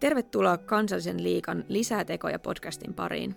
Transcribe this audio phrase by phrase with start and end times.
[0.00, 3.36] Tervetuloa Kansallisen liikan Lisätekoja podcastin pariin.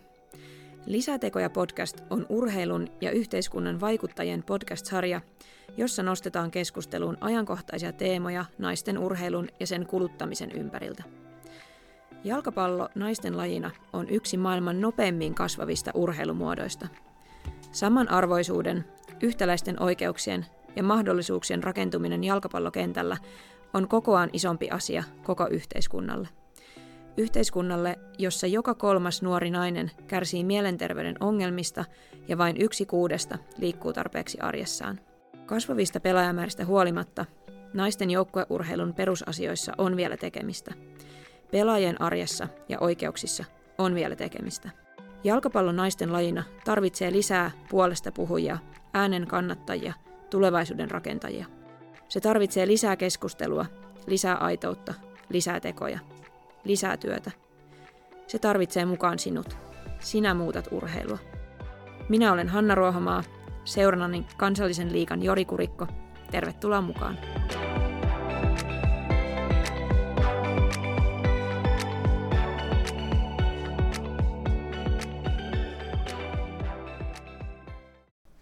[0.85, 5.21] Lisätekoja podcast on urheilun ja yhteiskunnan vaikuttajien podcast-sarja,
[5.77, 11.03] jossa nostetaan keskusteluun ajankohtaisia teemoja naisten urheilun ja sen kuluttamisen ympäriltä.
[12.23, 16.87] Jalkapallo naisten lajina on yksi maailman nopeimmin kasvavista urheilumuodoista.
[17.71, 18.85] Samanarvoisuuden,
[19.21, 23.17] yhtäläisten oikeuksien ja mahdollisuuksien rakentuminen jalkapallokentällä
[23.73, 26.27] on kokoaan isompi asia koko yhteiskunnalle.
[27.17, 31.85] Yhteiskunnalle, jossa joka kolmas nuori nainen kärsii mielenterveyden ongelmista
[32.27, 34.99] ja vain yksi kuudesta liikkuu tarpeeksi arjessaan.
[35.45, 37.25] Kasvavista pelaajamääristä huolimatta,
[37.73, 40.73] naisten joukkueurheilun perusasioissa on vielä tekemistä.
[41.51, 43.43] Pelaajien arjessa ja oikeuksissa
[43.77, 44.69] on vielä tekemistä.
[45.23, 48.57] Jalkapallon naisten lajina tarvitsee lisää puolesta puhujia,
[48.93, 49.93] äänen kannattajia,
[50.29, 51.45] tulevaisuuden rakentajia.
[52.09, 53.65] Se tarvitsee lisää keskustelua,
[54.07, 54.93] lisää aitoutta,
[55.29, 55.99] lisää tekoja,
[56.67, 57.31] lisää työtä.
[58.27, 59.57] Se tarvitsee mukaan sinut.
[59.99, 61.17] Sinä muutat urheilua.
[62.09, 63.23] Minä olen Hanna Ruohomaa,
[63.65, 65.87] seurannani kansallisen liikan Jori Kurikko.
[66.31, 67.17] Tervetuloa mukaan.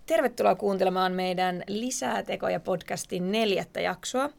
[0.06, 4.30] Tervetuloa kuuntelemaan meidän Lisää tekoja podcastin neljättä jaksoa.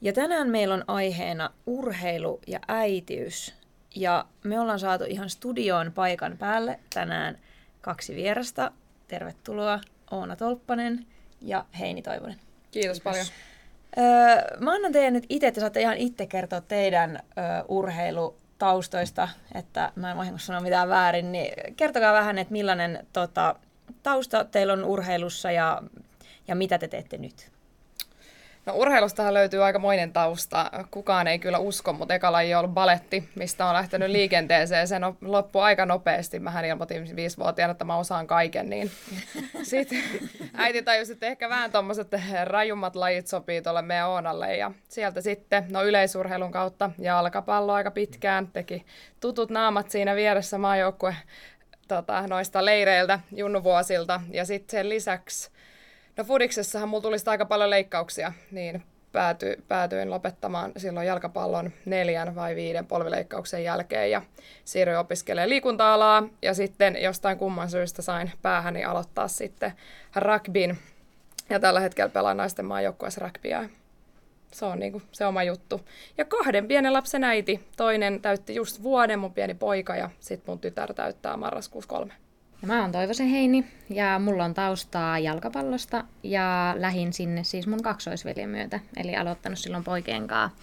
[0.00, 3.54] Ja tänään meillä on aiheena urheilu ja äitiys.
[3.96, 7.38] Ja me ollaan saatu ihan studioon paikan päälle tänään
[7.80, 8.72] kaksi vierasta.
[9.08, 11.06] Tervetuloa Oona Tolppanen
[11.40, 12.36] ja Heini Toivonen.
[12.70, 13.26] Kiitos paljon.
[13.98, 14.04] Öö,
[14.60, 20.10] mä annan teidän nyt itse, että saatte ihan itse kertoa teidän öö, urheilutaustoista, että mä
[20.10, 23.54] en vahingossa sano mitään väärin, niin kertokaa vähän, että millainen tota,
[24.02, 25.82] tausta teillä on urheilussa ja,
[26.48, 27.50] ja mitä te teette nyt?
[28.68, 30.70] No urheilustahan löytyy aika moinen tausta.
[30.90, 34.88] Kukaan ei kyllä usko, mutta eka laji on ollut baletti, mistä on lähtenyt liikenteeseen.
[34.88, 36.38] Se loppui aika nopeasti.
[36.38, 38.70] Mähän ilmoitin viisivuotiaana, että mä osaan kaiken.
[38.70, 38.90] Niin.
[39.62, 40.02] Sitten
[40.54, 42.08] äiti tajusi, että ehkä vähän tuommoiset
[42.44, 44.56] rajummat lajit sopii tuolle meidän Oonalle.
[44.56, 48.48] Ja sieltä sitten, no yleisurheilun kautta jalkapallo aika pitkään.
[48.52, 48.84] Teki
[49.20, 51.16] tutut naamat siinä vieressä maajoukkue
[51.88, 54.20] tota, noista leireiltä junnuvuosilta.
[54.30, 55.50] Ja sitten sen lisäksi,
[56.18, 62.56] no Fudiksessahan mulla tuli aika paljon leikkauksia, niin pääty, päätyin lopettamaan silloin jalkapallon neljän vai
[62.56, 64.22] viiden polvileikkauksen jälkeen ja
[64.64, 69.72] siirryin opiskelemaan liikunta-alaa ja sitten jostain kumman syystä sain päähäni aloittaa sitten
[70.16, 70.78] rugbyn
[71.50, 73.68] ja tällä hetkellä pelaan naisten maajoukkueessa rugbyä
[74.52, 75.80] se on niin kuin se oma juttu.
[76.18, 77.60] Ja kahden pienen lapsen äiti.
[77.76, 82.14] Toinen täytti just vuoden, mun pieni poika, ja sitten mun tytär täyttää marraskuussa kolme.
[82.62, 87.82] Ja mä oon Toivosen Heini, ja mulla on taustaa jalkapallosta, ja lähin sinne siis mun
[87.82, 90.58] kaksoisveljen myötä, eli aloittanut silloin poikien kanssa.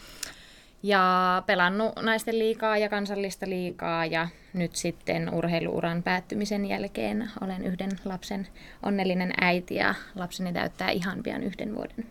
[0.84, 7.92] Ja pelannut naisten liikaa ja kansallista liikaa, ja nyt sitten urheiluuran päättymisen jälkeen olen yhden
[8.06, 8.48] lapsen
[8.84, 12.06] onnellinen äiti, ja lapseni täyttää ihan pian yhden vuoden.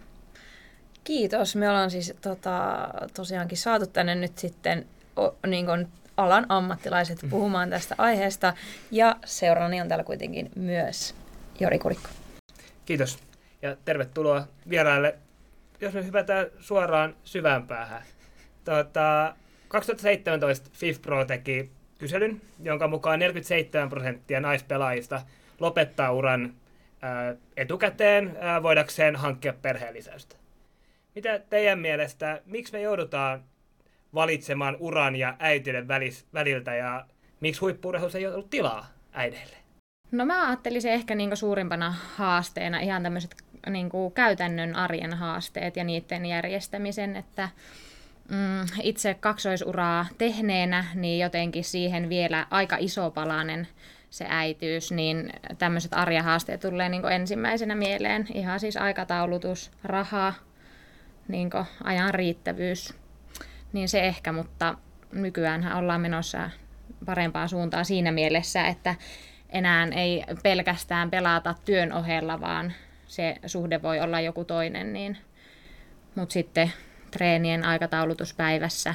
[1.05, 1.57] Kiitos.
[1.57, 5.67] Me ollaan siis tota, tosiaankin saatu tänne nyt sitten o, niin
[6.17, 7.31] alan ammattilaiset mm.
[7.31, 8.55] puhumaan tästä aiheesta.
[8.91, 11.15] Ja seurani on täällä kuitenkin myös
[11.61, 12.09] Jori Kurikko.
[12.87, 13.19] Kiitos
[13.63, 15.15] ja tervetuloa vieraille.
[15.81, 18.03] Jos me hypätään suoraan syvään päähän.
[18.65, 19.37] Tuota,
[19.69, 25.23] 2017 FIFPro teki kyselyn, jonka mukaan 47 prosenttia naispelaajista
[25.61, 26.55] lopettaa uran
[27.03, 30.37] ää, etukäteen ää, voidakseen hankkia perheellisäystä.
[31.15, 33.45] Mitä teidän mielestä, miksi me joudutaan
[34.15, 37.07] valitsemaan uran ja äitiyden välis, väliltä ja
[37.41, 39.57] miksi huippuurheilussa ei ollut tilaa äideille?
[40.13, 43.37] No mä ajattelisin ehkä niinku suurimpana haasteena ihan tämmöiset
[43.71, 47.49] niinku käytännön arjen haasteet ja niiden järjestämisen, että
[48.29, 53.69] mm, itse kaksoisuraa tehneenä, niin jotenkin siihen vielä aika iso palanen
[54.11, 58.27] se äityys, niin tämmöiset arjen haasteet tulee niin ensimmäisenä mieleen.
[58.35, 60.35] Ihan siis aikataulutus, raha,
[61.29, 61.51] niin
[61.85, 62.95] ajan riittävyys,
[63.75, 64.75] niin se ehkä, mutta
[65.13, 66.51] nykyään ollaan menossa
[67.07, 68.95] parempaan suuntaan siinä mielessä, että
[69.51, 72.73] enää ei pelkästään pelata työn ohella, vaan
[73.07, 75.19] se suhde voi olla joku toinen, niin,
[76.15, 76.73] mutta sitten
[77.11, 78.95] treenien aikataulutuspäivässä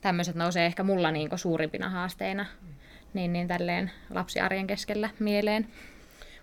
[0.00, 2.46] tämmöiset nousee ehkä mulla niin suurimpina haasteina
[3.14, 5.66] niin, niin tälleen lapsiarjen keskellä mieleen.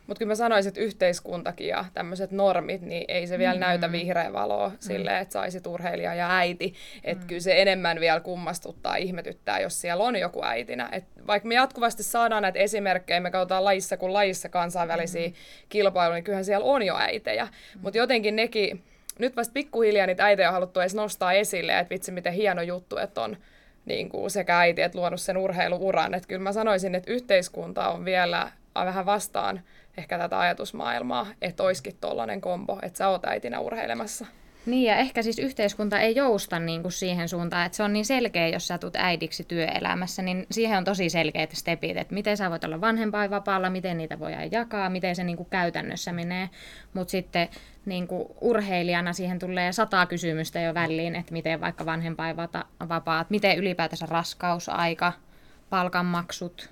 [0.07, 3.59] Mutta kyllä mä sanoisin, että yhteiskuntakin ja tämmöiset normit, niin ei se vielä mm.
[3.59, 4.75] näytä vihreä valoa mm.
[4.79, 6.73] silleen, että saisit urheilija ja äiti.
[7.03, 7.27] Että mm.
[7.27, 10.89] kyllä se enemmän vielä kummastuttaa, ihmetyttää, jos siellä on joku äitinä.
[10.91, 15.33] Et vaikka me jatkuvasti saadaan näitä esimerkkejä, me katsotaan lajissa kuin lajissa kansainvälisiä mm.
[15.69, 17.45] kilpailuja, niin kyllähän siellä on jo äitejä.
[17.45, 17.81] Mm.
[17.81, 18.83] Mutta jotenkin nekin
[19.19, 22.97] nyt vasta pikkuhiljaa niitä äitejä on haluttu edes nostaa esille, että vitsi miten hieno juttu,
[22.97, 23.37] että on
[23.85, 26.13] niin kuin sekä äiti että luonut sen urheiluuran.
[26.13, 29.61] Että kyllä mä sanoisin, että yhteiskunta on vielä vähän vastaan
[29.97, 34.25] ehkä tätä ajatusmaailmaa, että olisikin tollainen kombo, että sä oot äitinä urheilemassa.
[34.65, 38.05] Niin, ja ehkä siis yhteiskunta ei jousta niin kuin siihen suuntaan, että se on niin
[38.05, 42.49] selkeä, jos sä tulet äidiksi työelämässä, niin siihen on tosi selkeät stepit, että miten sä
[42.49, 46.49] voit olla vanhempainvapaalla, miten niitä voidaan jakaa, miten se niin kuin käytännössä menee.
[46.93, 47.49] Mutta sitten
[47.85, 54.05] niin kuin urheilijana siihen tulee sata kysymystä jo väliin, että miten vaikka vanhempainvapaat, miten ylipäätänsä
[54.05, 55.13] raskausaika,
[55.69, 56.69] palkanmaksut,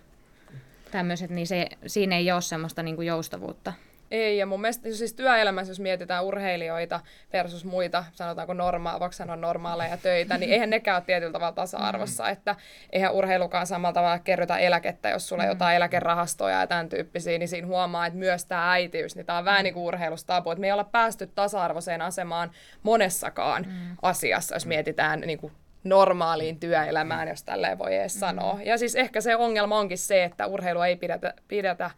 [0.92, 3.74] tämmöiset, niin se, siinä ei ole semmoista niin kuin joustavuutta.
[4.12, 7.00] Ei, ja mun mielestä siis työelämässä, jos mietitään urheilijoita
[7.34, 12.24] versus muita, sanotaanko normaa, voiko sanoa normaaleja töitä, niin eihän nekään ole tietyllä tavalla tasa-arvossa,
[12.24, 12.30] mm.
[12.30, 12.56] että
[12.92, 15.50] eihän urheilukaan samalla tavalla kerrytä eläkettä, jos sulla mm.
[15.50, 19.46] jotain eläkerahastoja ja tämän tyyppisiä, niin siinä huomaa, että myös tämä äitiys, niin tämä on
[19.46, 22.52] vähän niin kuin urheilusta apu, että me ei olla päästy tasa-arvoiseen asemaan
[22.84, 23.98] monessakaan mm.
[24.02, 25.54] asiassa, jos mietitään niin kuin
[25.84, 28.20] normaaliin työelämään, jos tälleen voi edes mm.
[28.20, 28.60] sanoa.
[28.66, 31.92] Ja siis ehkä se ongelma onkin se, että urheilu ei pidetä, pidetä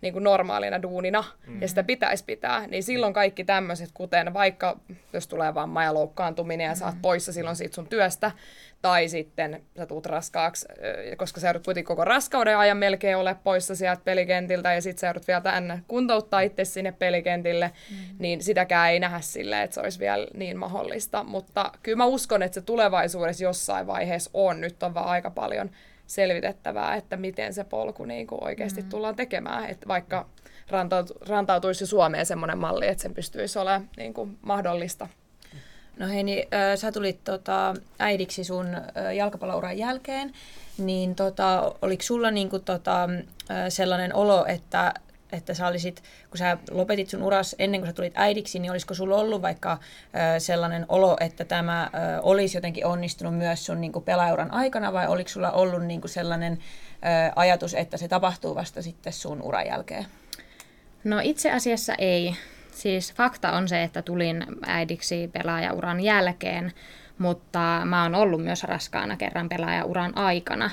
[0.00, 1.62] niin kuin normaalina duunina, mm-hmm.
[1.62, 4.76] ja sitä pitäisi pitää, niin silloin kaikki tämmöiset, kuten vaikka
[5.12, 6.78] jos tulee vamma ja loukkaantuminen ja mm-hmm.
[6.78, 8.30] saat poissa silloin siitä sun työstä,
[8.86, 10.66] tai sitten sä tuut raskaaksi,
[11.16, 15.06] koska sä joudut kuitenkin koko raskauden ajan melkein ole poissa sieltä pelikentiltä, ja sitten sä
[15.06, 18.16] joudut vielä tänne kuntouttaa itse sinne pelikentille, mm-hmm.
[18.18, 21.24] niin sitäkään ei nähdä silleen, että se olisi vielä niin mahdollista.
[21.24, 25.70] Mutta kyllä mä uskon, että se tulevaisuudessa jossain vaiheessa on, nyt on vaan aika paljon
[26.06, 28.88] selvitettävää, että miten se polku niin kuin oikeasti mm.
[28.88, 29.70] tullaan tekemään.
[29.70, 30.26] Että vaikka
[31.28, 35.08] rantautuisi Suomeen semmoinen malli, että sen pystyisi olemaan niin kuin mahdollista.
[35.98, 40.32] No hei, niin, äh, sä tulit tota, äidiksi sun äh, jalkapallouran jälkeen,
[40.78, 43.02] niin tota, oliko sulla niinku, tota,
[43.50, 44.94] äh, sellainen olo, että
[45.32, 48.94] että sä olisit, kun sä lopetit sun uras ennen kuin sä tulit äidiksi, niin olisiko
[48.94, 49.78] sulla ollut vaikka
[50.36, 55.06] ö, sellainen olo, että tämä ö, olisi jotenkin onnistunut myös sun niin pelaajuran aikana, vai
[55.06, 59.66] oliko sulla ollut niin kuin sellainen ö, ajatus, että se tapahtuu vasta sitten sun uran
[59.66, 60.06] jälkeen?
[61.04, 62.36] No itse asiassa ei.
[62.76, 66.72] Siis fakta on se, että tulin äidiksi pelaajauran jälkeen,
[67.18, 70.70] mutta mä oon ollut myös raskaana kerran pelaajauran aikana.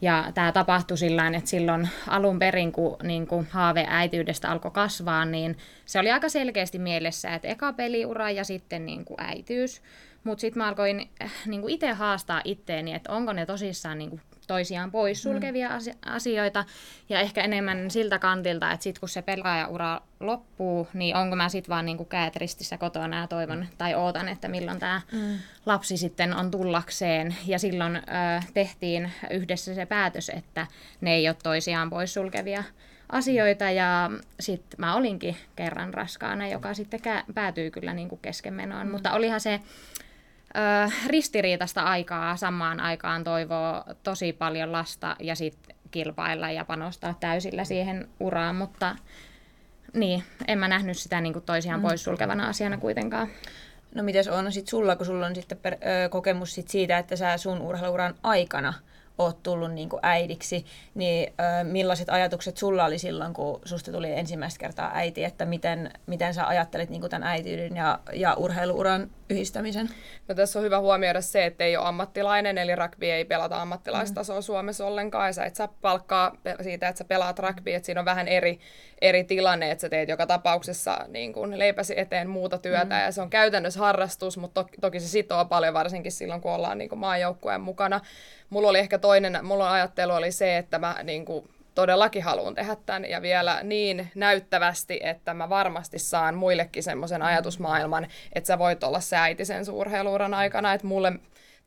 [0.00, 5.24] Ja tämä tapahtui sillä että silloin alun perin, kun niin kuin haave äitiydestä alkoi kasvaa,
[5.24, 5.56] niin
[5.86, 9.82] se oli aika selkeästi mielessä, että eka peliura ja sitten niin kuin äitiys.
[10.24, 14.20] Mutta sitten mä alkoin äh, niin itse haastaa itteeni, että onko ne tosissaan niin kuin
[14.50, 15.76] toisiaan poissulkevia mm.
[16.06, 16.64] asioita.
[17.08, 21.68] Ja ehkä enemmän siltä kantilta, että sitten kun se pelaajaura loppuu, niin onko mä sitten
[21.68, 25.38] vaan niinku käät ristissä kotona ja toivon tai ootan, että milloin tämä mm.
[25.66, 27.36] lapsi sitten on tullakseen.
[27.46, 28.00] Ja silloin ö,
[28.54, 30.66] tehtiin yhdessä se päätös, että
[31.00, 32.64] ne ei ole toisiaan poissulkevia
[33.08, 34.10] asioita ja
[34.40, 38.86] sitten mä olinkin kerran raskaana, joka sitten kä- päätyy kyllä niin kuin keskenmenoon.
[38.86, 38.92] Mm.
[38.92, 39.60] Mutta olihan se
[40.56, 47.64] ö, ristiriitaista aikaa samaan aikaan toivoo tosi paljon lasta ja sitten kilpailla ja panostaa täysillä
[47.64, 48.96] siihen uraan, mutta
[49.94, 51.86] niin, en mä nähnyt sitä niin kuin toisiaan mm.
[51.86, 53.28] poissulkevana asiana kuitenkaan.
[53.94, 57.16] No mites on sitten sulla, kun sulla on sitten per, ö, kokemus sit siitä, että
[57.16, 58.74] sä sun urheiluuran aikana–
[59.20, 64.12] oot tullut niin kuin äidiksi, niin ö, millaiset ajatukset sulla oli silloin, kun susta tuli
[64.12, 69.10] ensimmäistä kertaa äiti, että miten, miten sä ajattelit niin kuin tämän äitiyden ja, ja urheiluuran
[69.30, 69.88] yhdistämisen?
[70.28, 74.36] No tässä on hyvä huomioida se, että ei ole ammattilainen, eli rugby ei pelata ammattilaistasoa
[74.36, 74.42] mm.
[74.42, 78.04] Suomessa ollenkaan, ja sä et saa palkkaa siitä, että sä pelaat rugby, että siinä on
[78.04, 78.60] vähän eri,
[79.00, 83.00] eri tilanne, että sä teet joka tapauksessa niin kuin leipäsi eteen muuta työtä, mm.
[83.00, 86.78] ja se on käytännössä harrastus, mutta to- toki se sitoo paljon, varsinkin silloin, kun ollaan
[86.78, 88.00] niin kuin maajoukkueen mukana.
[88.50, 92.76] Mulla oli ehkä toinen, mulla ajattelu oli se, että mä niin kuin, todellakin haluan tehdä
[92.86, 98.84] tämän ja vielä niin näyttävästi, että mä varmasti saan muillekin semmoisen ajatusmaailman, että sä voit
[98.84, 101.12] olla se äiti sen suurheiluuran aikana, että mulle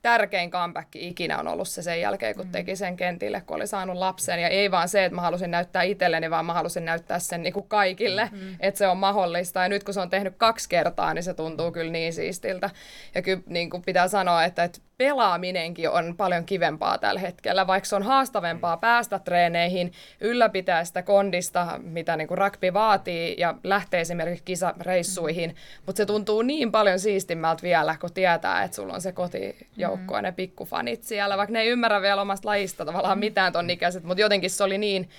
[0.03, 2.51] tärkein comeback ikinä on ollut se sen jälkeen, kun mm.
[2.51, 4.41] teki sen kentille, kun oli saanut lapsen.
[4.41, 7.53] Ja ei vaan se, että mä halusin näyttää itselleni, vaan mä halusin näyttää sen niin
[7.53, 8.55] kuin kaikille, mm.
[8.59, 9.61] että se on mahdollista.
[9.61, 12.69] Ja nyt kun se on tehnyt kaksi kertaa, niin se tuntuu kyllä niin siistiltä.
[13.15, 17.89] Ja kyllä niin kuin pitää sanoa, että, että pelaaminenkin on paljon kivempaa tällä hetkellä, vaikka
[17.89, 19.91] se on haastavempaa päästä treeneihin,
[20.21, 25.55] ylläpitää sitä kondista, mitä niin kuin rugby vaatii, ja lähtee esimerkiksi kisareissuihin,
[25.85, 30.21] mutta se tuntuu niin paljon siistimmältä vielä, kun tietää, että sulla on se kotijoukko ja
[30.21, 34.21] ne pikkufanit siellä, vaikka ne ei ymmärrä vielä omasta lajista tavallaan mitään ton ikäiset, mutta
[34.21, 35.09] jotenkin se oli niin,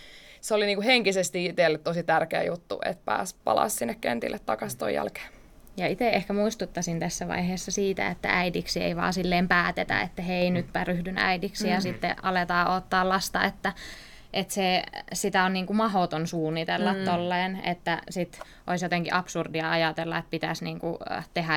[0.40, 4.78] se oli niin kuin henkisesti itselle tosi tärkeä juttu, että pääsi palaa sinne kentille takaisin
[4.78, 5.43] ton jälkeen.
[5.76, 10.50] Ja itse ehkä muistuttaisin tässä vaiheessa siitä, että äidiksi ei vaan silleen päätetä, että hei,
[10.50, 11.70] nytpä ryhdyn äidiksi mm.
[11.72, 13.72] ja sitten aletaan ottaa lasta, että
[14.34, 17.04] että se, sitä on niin kuin mahoton suunnitella mm.
[17.04, 20.96] tolleen, että sit olisi jotenkin absurdia ajatella, että pitäisi niin kuin
[21.34, 21.52] tehdä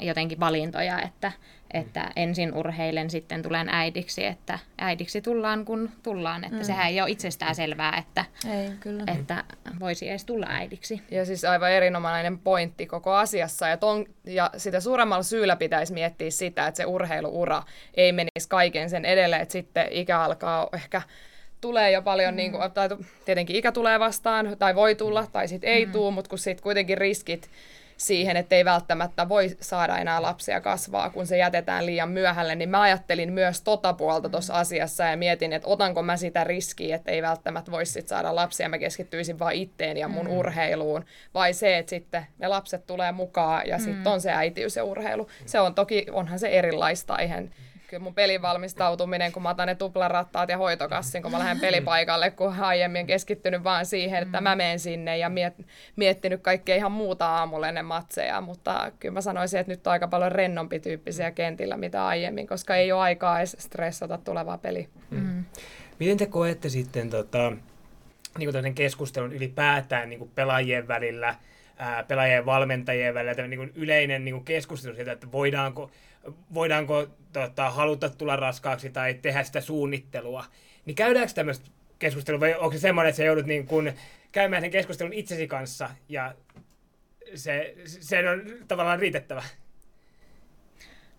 [0.00, 1.32] jotenkin valintoja, että,
[1.74, 6.64] että ensin urheilen, sitten tulen äidiksi, että äidiksi tullaan kun tullaan, että mm.
[6.64, 9.04] sehän ei ole itsestään selvää, että, ei, kyllä.
[9.18, 9.44] että
[9.80, 11.02] voisi edes tulla äidiksi.
[11.10, 16.30] Ja siis aivan erinomainen pointti koko asiassa, ja, ton, ja sitä suuremmalla syyllä pitäisi miettiä
[16.30, 17.62] sitä, että se urheiluura
[17.94, 21.02] ei menisi kaiken sen edelle, että sitten ikä alkaa ehkä
[21.60, 22.36] tulee jo paljon, mm.
[22.36, 22.88] niin kuin, tai
[23.24, 25.92] tietenkin ikä tulee vastaan, tai voi tulla, tai sitten ei mm.
[25.92, 27.50] tule, mutta kun sitten kuitenkin riskit
[28.00, 32.68] siihen, että ei välttämättä voi saada enää lapsia kasvaa, kun se jätetään liian myöhälle, niin
[32.68, 37.10] mä ajattelin myös tota puolta tuossa asiassa ja mietin, että otanko mä sitä riskiä, että
[37.10, 40.32] ei välttämättä voisi sit saada lapsia, mä keskittyisin vaan itteen ja mun mm.
[40.32, 43.84] urheiluun, vai se, että sitten ne lapset tulee mukaan ja mm.
[43.84, 45.28] sitten on se äitiys ja urheilu.
[45.46, 47.50] Se on toki, onhan se erilaista, eihän
[47.90, 52.30] kyllä mun pelin valmistautuminen, kun mä otan ne tuplarattaat ja hoitokassin, kun mä lähden pelipaikalle,
[52.30, 55.54] kun aiemmin keskittynyt vaan siihen, että mä menen sinne ja miet,
[55.96, 60.08] miettinyt kaikkea ihan muuta aamulla ennen matseja, mutta kyllä mä sanoisin, että nyt on aika
[60.08, 64.86] paljon rennompi tyyppisiä kentillä mitä aiemmin, koska ei ole aikaa edes stressata tulevaa peliä.
[65.10, 65.44] Mm.
[65.98, 67.52] Miten te koette sitten tota,
[68.38, 71.34] niin kuin keskustelun ylipäätään niin kuin pelaajien välillä,
[71.76, 75.90] ää, pelaajien valmentajien välillä, niin kuin yleinen niin kuin keskustelu siitä, että voidaanko
[76.54, 80.44] voidaanko tota, haluta tulla raskaaksi tai tehdä sitä suunnittelua,
[80.84, 83.92] niin käydäänkö tämmöistä keskustelua vai onko se semmoinen, että sä joudut niin kun
[84.32, 86.34] käymään sen keskustelun itsesi kanssa ja
[87.34, 89.42] se, se on tavallaan riitettävä?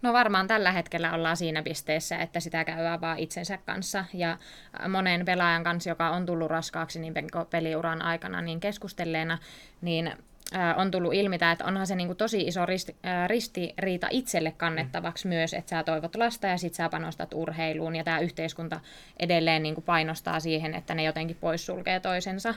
[0.01, 4.05] No varmaan tällä hetkellä ollaan siinä pisteessä, että sitä käydään vaan itsensä kanssa.
[4.13, 4.37] Ja
[4.89, 7.13] monen pelaajan kanssa, joka on tullut raskaaksi niin
[7.49, 9.37] peliuran aikana, niin keskustelleena,
[9.81, 10.13] niin
[10.75, 12.95] on tullut ilmi tämä, että onhan se niinku tosi iso risti,
[13.27, 15.29] ristiriita itselle kannettavaksi mm.
[15.29, 18.79] myös, että sä toivot lasta ja sit sä panostat urheiluun ja tämä yhteiskunta
[19.19, 22.53] edelleen niinku painostaa siihen, että ne jotenkin poissulkee toisensa.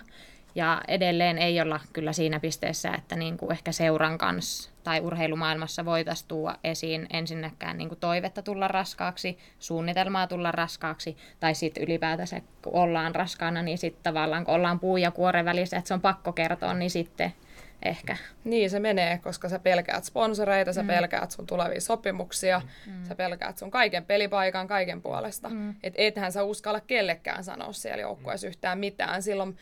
[0.56, 6.28] Ja edelleen ei olla kyllä siinä pisteessä, että niinku ehkä seuran kanssa tai urheilumaailmassa voitaisiin
[6.28, 13.14] tuoda esiin ensinnäkään niinku toivetta tulla raskaaksi, suunnitelmaa tulla raskaaksi, tai sitten ylipäätänsä kun ollaan
[13.14, 16.74] raskaana, niin sitten tavallaan kun ollaan puu ja kuoren välissä, että se on pakko kertoa,
[16.74, 17.32] niin sitten
[17.82, 18.16] ehkä.
[18.44, 20.86] Niin se menee, koska sä pelkäät sponsoreita, sä mm.
[20.86, 23.04] pelkäät sun tulevia sopimuksia, mm.
[23.04, 25.48] sä pelkäät sun kaiken pelipaikan, kaiken puolesta.
[25.48, 25.74] Mm.
[25.82, 29.22] Et ethän sä uskalla kellekään sanoa siellä joukkueessa yhtään mitään.
[29.22, 29.56] Silloin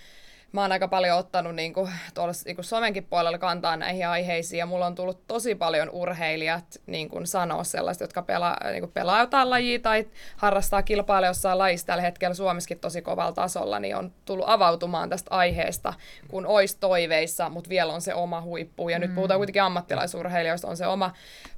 [0.53, 4.59] mä oon aika paljon ottanut niin kuin, tuolla niin kuin somenkin puolella kantaa näihin aiheisiin
[4.59, 8.93] ja mulla on tullut tosi paljon urheilijat niin kuin sanoa sellaista, jotka pelaa, niin kuin
[8.93, 10.07] pelaa jotain lajia tai
[10.37, 15.31] harrastaa kilpailla jossain lajissa tällä hetkellä Suomessakin tosi kovalla tasolla, niin on tullut avautumaan tästä
[15.31, 15.95] aiheesta,
[16.29, 18.89] kun ois toiveissa, mutta vielä on se oma huippu.
[18.89, 19.03] Ja mm.
[19.03, 21.13] nyt puhutaan kuitenkin ammattilaisurheilijoista, on se oma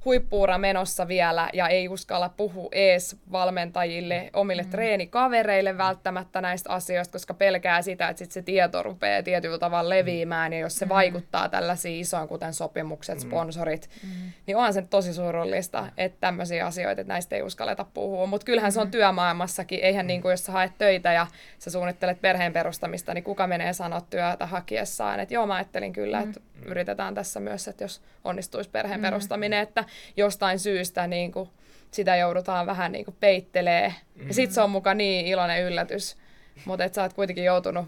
[0.05, 4.69] huippuura menossa vielä ja ei uskalla puhua ees valmentajille, omille mm.
[4.69, 10.53] treenikavereille välttämättä näistä asioista, koska pelkää sitä, että sit se tieto rupeaa tietyllä tavalla leviämään,
[10.53, 10.89] ja jos se mm.
[10.89, 13.21] vaikuttaa tällaisiin isoin, kuten sopimukset, mm.
[13.21, 14.31] sponsorit, mm.
[14.47, 18.25] niin onhan se tosi surullista, että tämmöisiä asioita, että näistä ei uskalleta puhua.
[18.25, 18.91] Mutta kyllähän se on mm.
[18.91, 21.27] työmaailmassakin, eihän niin kuin jos sä haet töitä ja
[21.59, 26.19] sä suunnittelet perheen perustamista, niin kuka menee sanoa työtä hakiessaan, että joo, mä ajattelin kyllä,
[26.19, 29.83] että yritetään tässä myös, että jos onnistuisi perheen perustaminen, että
[30.17, 31.49] jostain syystä niin kuin
[31.91, 33.93] sitä joudutaan vähän niin kuin peittelee.
[34.27, 36.17] Ja sitten se on mukaan niin iloinen yllätys,
[36.65, 37.85] mutta sä oot kuitenkin joutunut,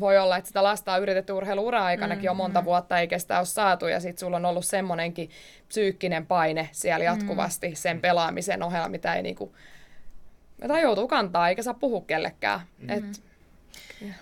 [0.00, 2.64] voi olla, että sitä lasta on yritetty urheilu-ura-aikanakin mm, jo monta mm.
[2.64, 5.30] vuotta, eikä sitä ole saatu, ja sitten sulla on ollut semmoinenkin
[5.68, 7.74] psyykkinen paine siellä jatkuvasti mm.
[7.74, 9.54] sen pelaamisen ohella, mitä ei niinku,
[10.82, 12.60] joutuu kantaa, eikä saa puhua kellekään.
[12.78, 12.90] Mm.
[12.90, 13.29] Et,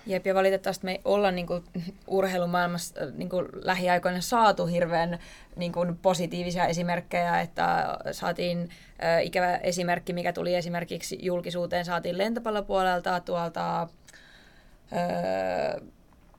[0.06, 1.64] Jep, ja valitettavasti me ei olla niin kuin,
[2.06, 5.18] urheilumaailmassa niin kuin, lähiaikoina saatu hirveän
[5.56, 8.58] niin kuin, positiivisia esimerkkejä, että saatiin
[9.04, 13.88] äh, ikävä esimerkki, mikä tuli esimerkiksi julkisuuteen, saatiin lentopallopuolelta tuolta äh,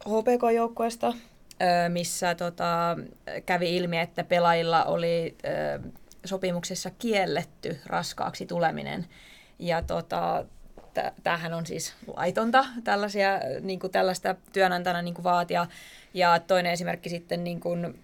[0.06, 2.98] HPK-joukkueesta, äh, missä tota,
[3.46, 5.92] kävi ilmi, että pelaajilla oli äh,
[6.26, 9.06] sopimuksessa kielletty raskaaksi tuleminen.
[9.60, 10.46] Ja tota,
[11.24, 15.68] tämähän on siis laitonta tällaisia, niin kuin tällaista työnantajana niin kuin vaatia.
[16.14, 18.04] Ja toinen esimerkki sitten niin kuin,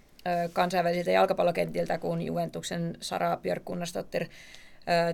[0.52, 4.26] kansainvälisiltä jalkapallokentiltä, kun Juventuksen Sara Björkkunnastottir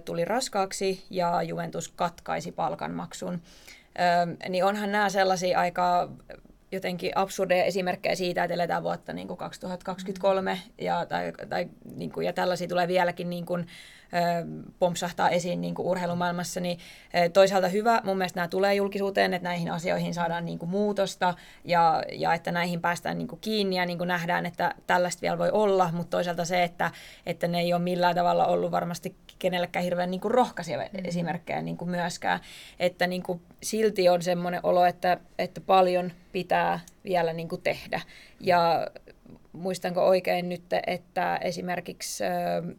[0.05, 3.43] tuli raskaaksi ja Juventus katkaisi palkanmaksun.
[4.49, 6.09] Niin onhan nämä sellaisia aika
[6.73, 12.27] jotenkin absurdeja esimerkkejä siitä, että eletään vuotta niin kuin 2023 ja, tai, tai, niin kuin,
[12.27, 13.67] ja tällaisia tulee vieläkin niin kuin,
[14.79, 16.79] pompsahtaa esiin niin kuin urheilumaailmassa, niin
[17.33, 18.01] toisaalta hyvä.
[18.05, 22.53] Mun mielestä nämä tulee julkisuuteen, että näihin asioihin saadaan niin kuin muutosta ja, ja että
[22.53, 26.11] näihin päästään niin kuin kiinni ja niin kuin nähdään, että tällaista vielä voi olla, mutta
[26.11, 26.91] toisaalta se, että,
[27.27, 31.05] että ne ei ole millään tavalla ollut varmasti kenellekään hirveän niin kuin rohkaisevia mm.
[31.05, 32.41] esimerkkejä niin kuin myöskään.
[32.79, 38.01] Että niin kuin silti on semmoinen olo, että, että paljon pitää vielä niin kuin tehdä.
[38.41, 38.87] Ja
[39.53, 42.77] muistanko oikein nyt, että esimerkiksi äh,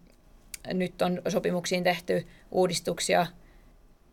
[0.73, 3.27] nyt on sopimuksiin tehty uudistuksia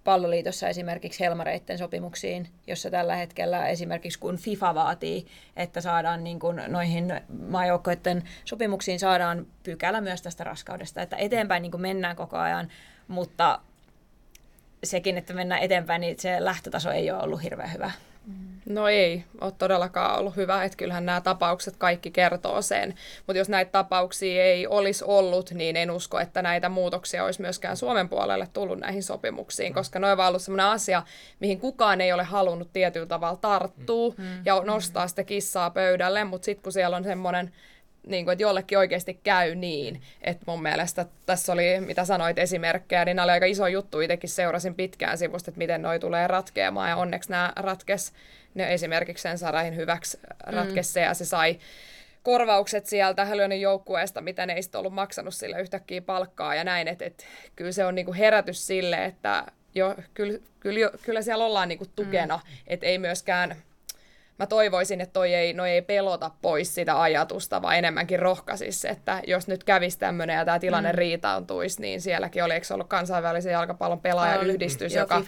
[0.04, 5.26] palloliitossa esimerkiksi Helmareitten sopimuksiin, jossa tällä hetkellä esimerkiksi kun FIFA vaatii,
[5.56, 11.70] että saadaan niin kuin noihin maajoukkoiden sopimuksiin saadaan pykälä myös tästä raskaudesta, että eteenpäin niin
[11.70, 12.68] kuin mennään koko ajan,
[13.08, 13.60] mutta
[14.84, 17.90] sekin, että mennään eteenpäin, niin se lähtötaso ei ole ollut hirveän hyvä.
[18.66, 22.94] No ei ole todellakaan ollut hyvä, että kyllähän nämä tapaukset kaikki kertoo sen,
[23.26, 27.76] mutta jos näitä tapauksia ei olisi ollut, niin en usko, että näitä muutoksia olisi myöskään
[27.76, 31.02] Suomen puolelle tullut näihin sopimuksiin, koska ne on ollut sellainen asia,
[31.40, 34.24] mihin kukaan ei ole halunnut tietyllä tavalla tarttua mm.
[34.44, 37.52] ja nostaa sitä kissaa pöydälle, mutta sitten kun siellä on semmoinen
[38.06, 40.02] niin kuin, että jollekin oikeasti käy niin.
[40.22, 44.00] Että mun mielestä tässä oli, mitä sanoit esimerkkejä, niin nämä oli aika iso juttu.
[44.00, 48.12] Itsekin seurasin pitkään sivusta, että miten noi tulee ratkeamaan ja onneksi nämä ratkes,
[48.54, 51.04] ne esimerkiksi sen Sarahin hyväksi ratkesi mm.
[51.04, 51.58] ja se sai
[52.22, 56.88] korvaukset sieltä Hölönin joukkueesta, mitä ne ei sitten ollut maksanut sille yhtäkkiä palkkaa ja näin,
[56.88, 57.26] että et,
[57.56, 62.36] kyllä se on niinku herätys sille, että jo, kyllä, kyllä, kyllä siellä ollaan niinku tukena,
[62.36, 62.42] mm.
[62.66, 63.56] että ei myöskään
[64.40, 69.20] mä toivoisin, että toi ei, noi ei pelota pois sitä ajatusta, vaan enemmänkin rohkaisisi, että
[69.26, 70.98] jos nyt kävisi tämmöinen ja tämä tilanne mm.
[70.98, 75.22] riitaantuisi, niin sielläkin oli, eikö ollut kansainvälisen jalkapallon pelaajayhdistys, joka,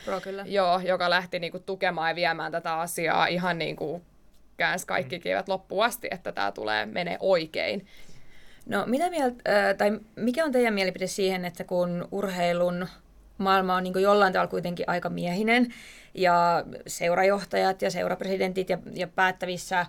[0.44, 4.02] joo, joka lähti niinku tukemaan ja viemään tätä asiaa ihan niin kuin
[4.56, 7.86] käänsi kaikki kivet loppuun asti, että tämä tulee menee oikein.
[8.66, 12.86] No mitä mieltä, äh, tai mikä on teidän mielipide siihen, että kun urheilun
[13.42, 15.74] maailma on niin jollain tavalla kuitenkin aika miehinen,
[16.14, 19.86] ja seurajohtajat ja seurapresidentit ja, ja päättävissä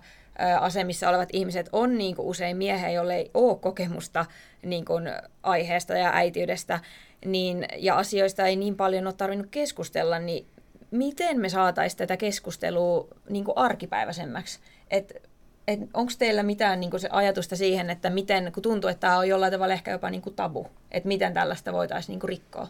[0.60, 4.26] asemissa olevat ihmiset on niin kuin usein miehiä, jolle ei ole kokemusta
[4.62, 5.10] niin kuin
[5.42, 6.80] aiheesta ja äitiydestä,
[7.24, 10.46] niin, ja asioista ei niin paljon ole tarvinnut keskustella, niin
[10.90, 14.60] miten me saataisiin tätä keskustelua niin kuin arkipäiväisemmäksi?
[14.90, 15.22] Et,
[15.68, 19.18] et Onko teillä mitään niin kuin se ajatusta siihen, että miten, kun tuntuu, että tämä
[19.18, 22.68] on jollain tavalla ehkä jopa niin kuin tabu, että miten tällaista voitaisiin niin kuin rikkoa?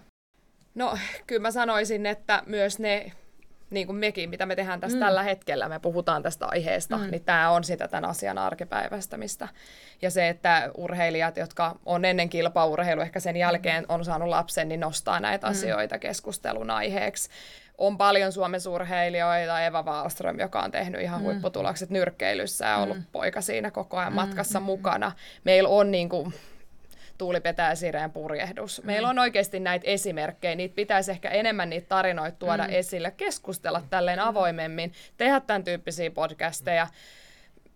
[0.74, 3.12] No, kyllä mä sanoisin, että myös ne
[3.70, 5.04] niin kuin mekin, mitä me tehdään tässä mm.
[5.04, 7.10] tällä hetkellä, me puhutaan tästä aiheesta, mm.
[7.10, 9.48] niin tämä on sitä tämän asian arkipäiväistämistä.
[10.02, 14.80] Ja se, että urheilijat, jotka on ennen kilpaurheilu, ehkä sen jälkeen on saanut lapsen, niin
[14.80, 15.50] nostaa näitä mm.
[15.50, 17.28] asioita keskustelun aiheeksi.
[17.78, 21.24] On paljon Suomen urheilijoita, Eva Wallström, joka on tehnyt ihan mm.
[21.24, 23.04] huipputulokset nyrkkeilyssä ja ollut mm.
[23.12, 24.14] poika siinä koko ajan mm.
[24.14, 24.66] matkassa mm.
[24.66, 25.12] mukana.
[25.44, 26.34] Meillä on niin kuin,
[27.18, 28.81] Tuuli Petää Sireen purjehdus.
[28.83, 28.87] Mm.
[28.87, 32.72] Meillä on oikeasti näitä esimerkkejä, niitä pitäisi ehkä enemmän niitä tarinoita tuoda mm.
[32.72, 34.27] esille, keskustella tälleen mm.
[34.27, 36.87] avoimemmin, tehdä tämän tyyppisiä podcasteja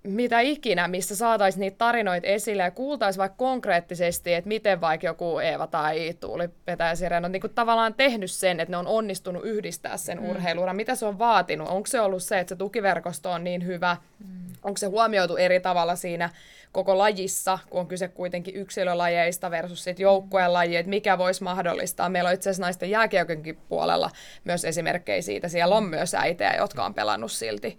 [0.02, 5.38] mitä ikinä, missä saataisiin niitä tarinoita esille ja kuultaisiin vaikka konkreettisesti, että miten vaikka joku
[5.38, 9.96] Eeva tai Tuuli Petäjäsireen on niin kuin tavallaan tehnyt sen, että ne on onnistunut yhdistää
[9.96, 10.30] sen mm.
[10.30, 10.76] urheiluuran.
[10.76, 11.68] Mitä se on vaatinut?
[11.68, 13.96] Onko se ollut se, että se tukiverkosto on niin hyvä?
[14.18, 14.28] Mm.
[14.62, 16.30] Onko se huomioitu eri tavalla siinä
[16.72, 22.08] koko lajissa, kun on kyse kuitenkin yksilölajeista versus sitten joukkueen laji, että mikä voisi mahdollistaa.
[22.08, 24.10] Meillä on itse asiassa naisten jääkiekonkin puolella
[24.44, 25.48] myös esimerkkejä siitä.
[25.48, 27.78] Siellä on myös äitejä, jotka on pelannut silti.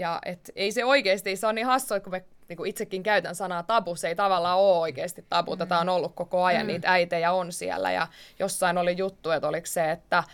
[0.00, 3.34] Ja et ei se oikeasti, se on niin hassua, kun me niin kuin itsekin käytän
[3.34, 5.52] sanaa tabu, se ei tavallaan ole oikeasti tabu.
[5.52, 5.58] Mm.
[5.58, 6.66] Tätä on ollut koko ajan, mm.
[6.66, 7.92] niitä äitejä on siellä.
[7.92, 8.06] Ja
[8.38, 10.24] jossain oli juttu, että oliko se, että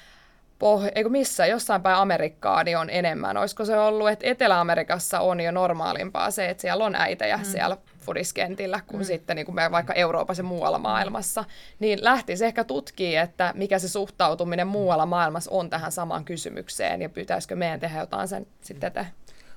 [0.58, 3.36] poh- eikö missä, jossain päin Amerikkaa niin on enemmän.
[3.36, 7.44] Olisiko se ollut, että Etelä-Amerikassa on jo normaalimpaa se, että siellä on äitejä mm.
[7.44, 9.06] siellä fudiskentillä kuin mm.
[9.06, 11.44] sitten niin kuin me vaikka Euroopassa ja muualla maailmassa.
[11.78, 17.08] Niin lähtisi ehkä tutkimaan, että mikä se suhtautuminen muualla maailmassa on tähän samaan kysymykseen ja
[17.08, 19.06] pyytäisikö meidän tehdä jotain sen sitten eteen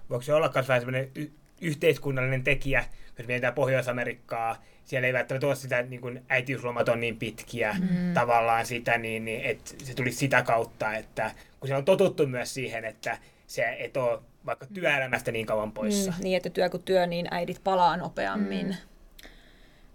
[0.09, 2.85] voiko se olla myös vähän sellainen y- yhteiskunnallinen tekijä,
[3.17, 8.13] jos mietitään Pohjois-Amerikkaa, siellä ei välttämättä ole sitä, niin kuin äitiyslomat on niin pitkiä mm.
[8.13, 12.53] tavallaan sitä, niin, niin että se tuli sitä kautta, että kun se on totuttu myös
[12.53, 13.17] siihen, että
[13.47, 16.11] se et ole vaikka työelämästä niin kauan poissa.
[16.11, 18.67] Mm, niin, että työ kuin työ, niin äidit palaa nopeammin.
[18.67, 18.75] Mm.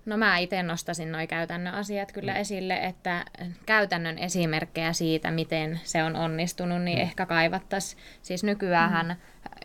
[0.04, 2.40] No mä itse nostasin nuo käytännön asiat kyllä mm.
[2.40, 3.24] esille, että
[3.66, 7.02] käytännön esimerkkejä siitä, miten se on onnistunut, niin mm.
[7.02, 8.02] ehkä kaivattaisiin.
[8.22, 9.16] Siis nykyään mm.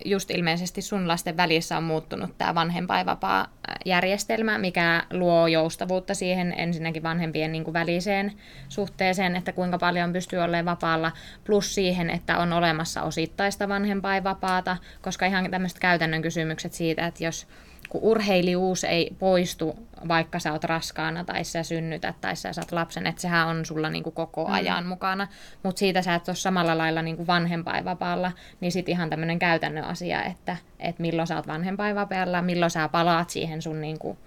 [0.05, 7.51] just ilmeisesti sun lasten välissä on muuttunut tämä vanhempainvapaa-järjestelmä, mikä luo joustavuutta siihen ensinnäkin vanhempien
[7.51, 8.33] niin kuin väliseen
[8.69, 11.11] suhteeseen, että kuinka paljon pystyy olemaan vapaalla,
[11.43, 17.47] plus siihen, että on olemassa osittaista vanhempainvapaata, koska ihan tämmöiset käytännön kysymykset siitä, että jos
[17.89, 23.07] kun urheilijuus ei poistu, vaikka sä oot raskaana tai sä synnytät tai sä saat lapsen,
[23.07, 24.53] että sehän on sulla niin kuin koko mm.
[24.53, 25.27] ajan mukana,
[25.63, 29.83] mutta siitä sä et ole samalla lailla niin kuin vanhempainvapaalla, niin sitten ihan tämmöinen käytännön
[29.83, 34.17] asia, että, että milloin sä oot vanhempainvapaalla, milloin sä palaat siihen sun niin kuin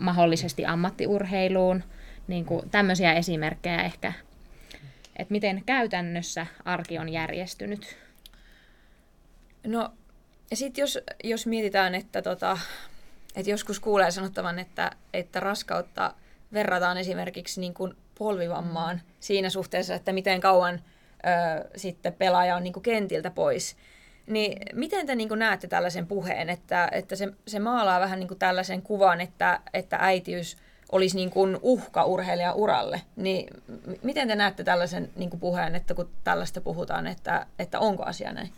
[0.00, 1.84] mahdollisesti ammattiurheiluun,
[2.28, 4.12] Niin kuin tämmöisiä esimerkkejä ehkä,
[5.16, 7.96] että miten käytännössä arki on järjestynyt.
[9.66, 9.92] No,
[10.50, 12.58] ja sitten jos, jos mietitään, että, tota,
[13.36, 16.14] että joskus kuulee sanottavan, että, että raskautta
[16.52, 19.12] verrataan esimerkiksi niin kuin polvivammaan mm.
[19.20, 23.76] siinä suhteessa, että miten kauan ö, sitten pelaaja on niin kuin kentiltä pois.
[24.26, 28.28] Niin miten te niin kuin näette tällaisen puheen, että, että se, se maalaa vähän niin
[28.28, 30.56] kuin tällaisen kuvan, että, että äitiys
[30.92, 33.02] olisi niin kuin uhka urheilija uralle.
[33.16, 33.48] Niin
[34.02, 38.32] miten te näette tällaisen niin kuin puheen, että kun tällaista puhutaan, että, että onko asia
[38.32, 38.52] näin?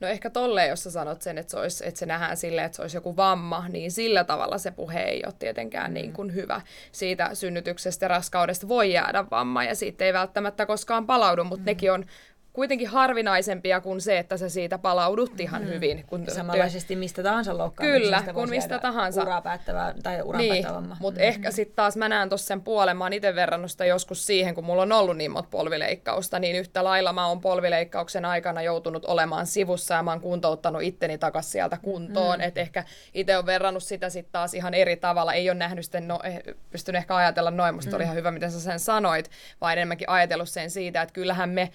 [0.00, 2.76] No ehkä tolleen, jos sä sanot sen, että se, olisi, että se nähdään silleen, että
[2.76, 6.60] se olisi joku vamma, niin sillä tavalla se puhe ei ole tietenkään niin kuin hyvä.
[6.92, 11.66] Siitä synnytyksestä ja raskaudesta voi jäädä vamma ja siitä ei välttämättä koskaan palaudu, mutta mm.
[11.66, 12.04] nekin on
[12.56, 15.68] kuitenkin harvinaisempia kuin se, että sä siitä palaudut ihan mm.
[15.68, 16.04] hyvin.
[16.06, 19.22] Kun Samanlaisesti mistä tahansa loukkaamisesta Kyllä, kun mistä tahansa.
[19.22, 20.66] Uraa päättävä tai uraa niin,
[21.00, 21.26] Mutta mm.
[21.26, 24.54] ehkä sitten taas mä näen tuossa sen puolen, mä oon itse verrannut sitä joskus siihen,
[24.54, 29.04] kun mulla on ollut niin monta polvileikkausta, niin yhtä lailla mä oon polvileikkauksen aikana joutunut
[29.04, 32.38] olemaan sivussa ja mä oon kuntouttanut itteni takaisin sieltä kuntoon.
[32.38, 32.44] Mm.
[32.44, 35.32] Että ehkä itse on verrannut sitä sitten taas ihan eri tavalla.
[35.32, 37.96] Ei ole nähnyt sitten, no, eh, pystynyt ehkä ajatella noin, musta mm.
[37.96, 41.72] oli ihan hyvä, miten sä sen sanoit, vaan enemmänkin ajatellut sen siitä, että kyllähän me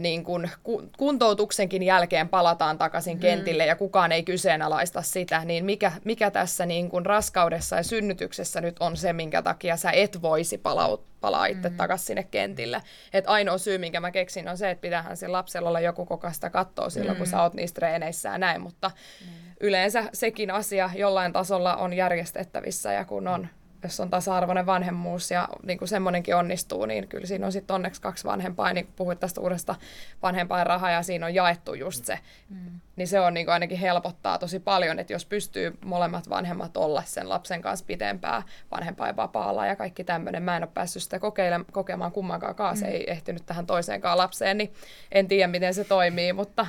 [0.00, 0.50] niin kuin
[0.96, 3.20] kuntoutuksenkin jälkeen palataan takaisin mm.
[3.20, 8.60] kentille ja kukaan ei kyseenalaista sitä, niin mikä, mikä tässä niin kuin raskaudessa ja synnytyksessä
[8.60, 11.76] nyt on se, minkä takia sä et voisi palaa, palaa itse mm.
[11.76, 12.82] takaisin sinne kentille.
[13.12, 16.50] Et ainoa syy, minkä mä keksin, on se, että pitäähän sillä lapsella olla joku kokasta
[16.50, 17.18] katsoa silloin, mm.
[17.18, 19.26] kun sä oot niissä treeneissä ja näin, mutta mm.
[19.60, 23.48] yleensä sekin asia jollain tasolla on järjestettävissä ja kun on
[23.86, 28.00] jos on tasa-arvoinen vanhemmuus ja niin kuin semmoinenkin onnistuu, niin kyllä siinä on sitten onneksi
[28.00, 29.74] kaksi vanhempaa, niin kun puhuit tästä uudesta
[30.22, 32.18] vanhempainrahaa ja siinä on jaettu just se,
[32.48, 32.80] mm.
[32.96, 37.02] niin se on niin kuin ainakin helpottaa tosi paljon, että jos pystyy molemmat vanhemmat olla
[37.06, 42.12] sen lapsen kanssa pitempää vanhempainvapaalla ja kaikki tämmöinen, mä en ole päässyt sitä kokeile- kokemaan
[42.12, 42.92] kummankaan, se mm.
[42.92, 44.72] ei ehtinyt tähän toiseenkaan lapseen, niin
[45.12, 46.66] en tiedä miten se toimii, mutta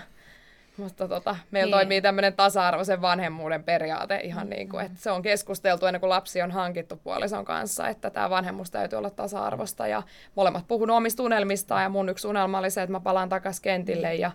[0.77, 1.79] mutta tota, meillä niin.
[1.79, 6.41] toimii tämmöinen tasa-arvoisen vanhemmuuden periaate ihan niin kuin, että se on keskusteltu ennen kuin lapsi
[6.41, 10.03] on hankittu puolison kanssa, että tämä vanhemmuus täytyy olla tasa-arvosta ja
[10.35, 14.15] molemmat puhun omista unelmistaan ja mun yksi unelma oli se, että mä palaan takaisin kentille
[14.15, 14.31] ja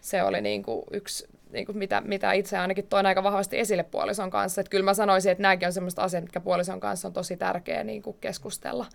[0.00, 3.82] se oli niin kuin yksi, niin kuin mitä, mitä itse ainakin toin aika vahvasti esille
[3.82, 4.60] puolison kanssa.
[4.60, 7.84] Että kyllä mä sanoisin, että nämäkin on semmoista asiat, mitkä puolison kanssa on tosi tärkeä
[7.84, 8.86] niin kuin keskustella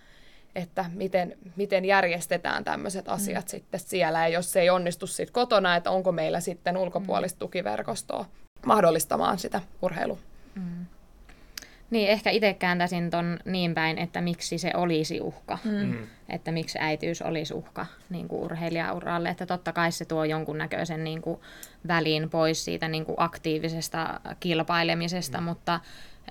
[0.55, 3.13] että miten, miten järjestetään tämmöiset mm.
[3.13, 3.49] asiat mm.
[3.49, 7.39] sitten siellä, ja jos se ei onnistu sitten kotona, että onko meillä sitten ulkopuolista mm.
[7.39, 8.25] tukiverkostoa
[8.65, 10.17] mahdollistamaan sitä urheilua.
[10.55, 10.85] Mm.
[11.89, 15.57] Niin, ehkä itse kääntäisin ton niin päin, että miksi se olisi uhka.
[15.63, 15.71] Mm.
[15.71, 16.07] mm.
[16.29, 19.29] Että miksi äitiys olisi uhka niin kuin urheilijauralle.
[19.29, 21.39] Että totta kai se tuo jonkunnäköisen niin kuin,
[21.87, 25.43] välin pois siitä niin kuin aktiivisesta kilpailemisesta, mm.
[25.43, 25.79] mutta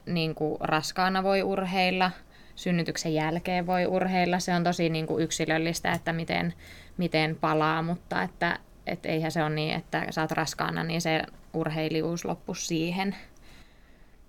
[0.06, 2.10] niin kuin, raskaana voi urheilla–
[2.54, 4.38] synnytyksen jälkeen voi urheilla.
[4.38, 6.54] Se on tosi niin kuin yksilöllistä, että miten,
[6.96, 11.22] miten palaa, mutta että et eihän se ole niin, että sä oot raskaana, niin se
[11.54, 13.16] urheilijuus loppu siihen.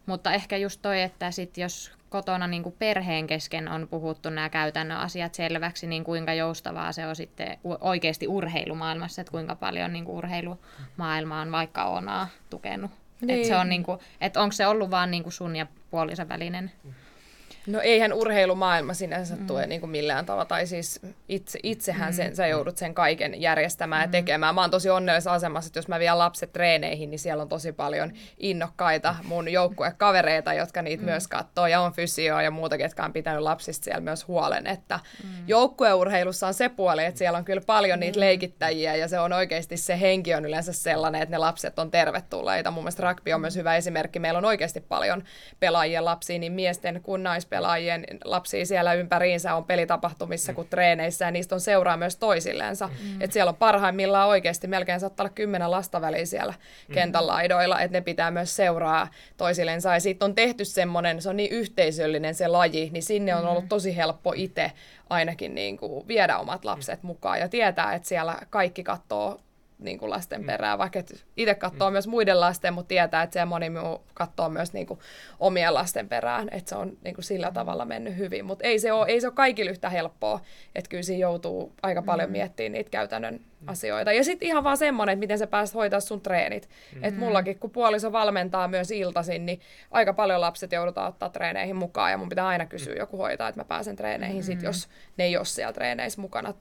[0.06, 4.50] Mutta ehkä just toi, että sit jos kotona niin kuin perheen kesken on puhuttu nämä
[4.50, 10.06] käytännön asiat selväksi, niin kuinka joustavaa se on sitten oikeasti urheilumaailmassa, että kuinka paljon niin
[10.06, 12.92] kuin urheilumaailma on vaikka Onaa tukenut.
[13.22, 13.36] Niin.
[13.36, 16.30] Että se on niin kuin, että onko se ollut vaan niin kuin sun ja puolisen
[16.30, 16.72] välinen
[17.68, 19.48] No eihän urheilumaailma sinänsä mm.
[19.48, 21.00] tue niin kuin millään tavalla, tai siis
[21.30, 22.16] itse, itsehän mm.
[22.16, 24.08] sen, sä joudut sen kaiken järjestämään mm.
[24.08, 24.56] ja tekemään.
[24.56, 27.72] Mä oon tosi onnellisessa asemassa, että jos mä vien lapset treeneihin, niin siellä on tosi
[27.72, 31.10] paljon innokkaita mun joukkuekavereita, jotka niitä mm.
[31.10, 35.00] myös katsoo, ja on fysioa ja muuta, ketkä on pitänyt lapsista siellä myös huolen, että
[35.24, 35.30] mm.
[35.48, 38.20] joukkueurheilussa on se puoli, että siellä on kyllä paljon niitä mm.
[38.20, 42.72] leikittäjiä, ja se on oikeasti se henki on yleensä sellainen, että ne lapset on tervetulleita.
[42.72, 44.20] Mun mielestä rugby on myös hyvä esimerkki.
[44.20, 45.24] Meillä on oikeasti paljon
[45.60, 50.56] pelaajia lapsia, niin miesten kuin pelaajien lapsia siellä ympäriinsä on pelitapahtumissa mm.
[50.56, 52.88] kuin treeneissä ja niistä on seuraa myös toisillensa.
[52.88, 53.22] Mm.
[53.22, 56.54] Et siellä on parhaimmillaan oikeasti melkein saattaa olla kymmenen lasta väliin siellä
[56.88, 56.94] mm.
[56.94, 59.94] kentän laidoilla, että ne pitää myös seuraa toisillensa.
[59.94, 63.64] Ja siitä on tehty semmoinen, se on niin yhteisöllinen se laji, niin sinne on ollut
[63.64, 63.70] mm.
[63.70, 64.72] tosi helppo itse
[65.10, 69.40] ainakin niin kuin viedä omat lapset mukaan ja tietää, että siellä kaikki katsoo
[69.84, 70.48] niin kuin lasten mm.
[70.48, 71.00] perään, vaikka
[71.38, 71.92] itse katsoo mm.
[71.92, 75.00] myös muiden lasten, mutta tietää, että siellä moni muu katsoo myös niin kuin
[75.40, 77.54] omien lasten perään, että se on niin kuin sillä mm.
[77.54, 78.46] tavalla mennyt hyvin.
[78.46, 80.40] Mutta ei se ole, ei se ole kaikille yhtä helppoa,
[80.76, 82.32] että kyllä siinä joutuu aika paljon mm.
[82.32, 83.68] miettimään niitä käytännön mm.
[83.68, 84.14] asioita.
[84.14, 86.70] Ja sitten ihan vaan semmoinen, että miten sä pääset hoitaa sun treenit.
[86.96, 87.04] Mm.
[87.04, 89.60] Että mullakin, kun puoliso valmentaa myös iltaisin, niin
[89.92, 93.62] aika paljon lapset joudutaan ottaa treeneihin mukaan, ja mun pitää aina kysyä joku hoitaa, että
[93.62, 94.44] mä pääsen treeneihin, mm.
[94.44, 96.54] sit, jos ne ei ole siellä treeneissä mukana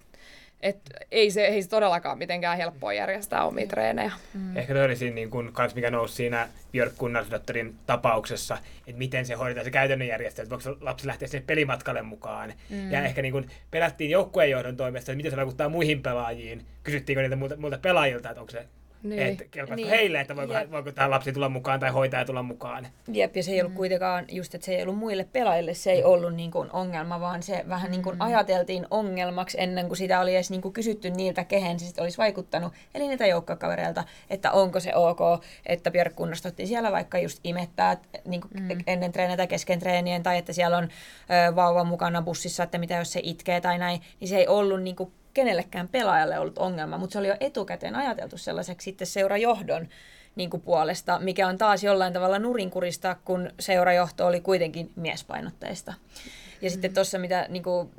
[0.63, 4.13] Et ei, se, ei se todellakaan mitenkään helppoa järjestää omia treenejä.
[4.35, 4.57] Mm.
[4.57, 9.27] Ehkä toi oli siinä, niin kun, kans mikä nousi siinä Björk Gunnarsdotterin tapauksessa, että miten
[9.27, 12.53] se hoidetaan se käytännön järjestely, että voiko lapsi lähteä sinne pelimatkalle mukaan.
[12.71, 12.93] Mm.
[12.93, 16.67] Ja ehkä niin kun, pelättiin joukkueenjohdon toimesta, että miten se vaikuttaa muihin pelaajiin.
[16.83, 18.67] Kysyttiinkö niitä muilta, muilta pelaajilta, että onko se
[19.03, 19.23] niin.
[19.23, 19.89] Että kelpaatko niin.
[19.89, 22.87] heille, että voiko, voiko tämä lapsi tulla mukaan tai hoitaja tulla mukaan.
[23.13, 23.77] Jep, ja se ei ollut mm.
[23.77, 27.43] kuitenkaan just, että se ei ollut muille pelaajille, se ei ollut niin kuin ongelma, vaan
[27.43, 28.21] se vähän niin kuin mm.
[28.21, 32.19] ajateltiin ongelmaksi ennen kuin sitä oli edes niin kuin kysytty niiltä, kehen se sitten olisi
[32.19, 35.21] vaikuttanut, eli niitä joukkakavereilta, että onko se ok,
[35.67, 38.79] että Björk kunnostotti siellä vaikka just imettää niin kuin mm.
[38.87, 42.95] ennen treenejä tai kesken treenien, tai että siellä on ö, vauva mukana bussissa, että mitä
[42.95, 46.99] jos se itkee tai näin, niin se ei ollut niin kuin kenellekään pelaajalle ollut ongelma,
[46.99, 49.89] mutta se oli jo etukäteen ajateltu sellaiseksi sitten seurajohdon
[50.37, 55.91] niin kuin puolesta, mikä on taas jollain tavalla nurinkurista, kun seurajohto oli kuitenkin miespainotteista.
[55.91, 56.69] Ja mm-hmm.
[56.69, 57.91] sitten tuossa, mitä niin kuin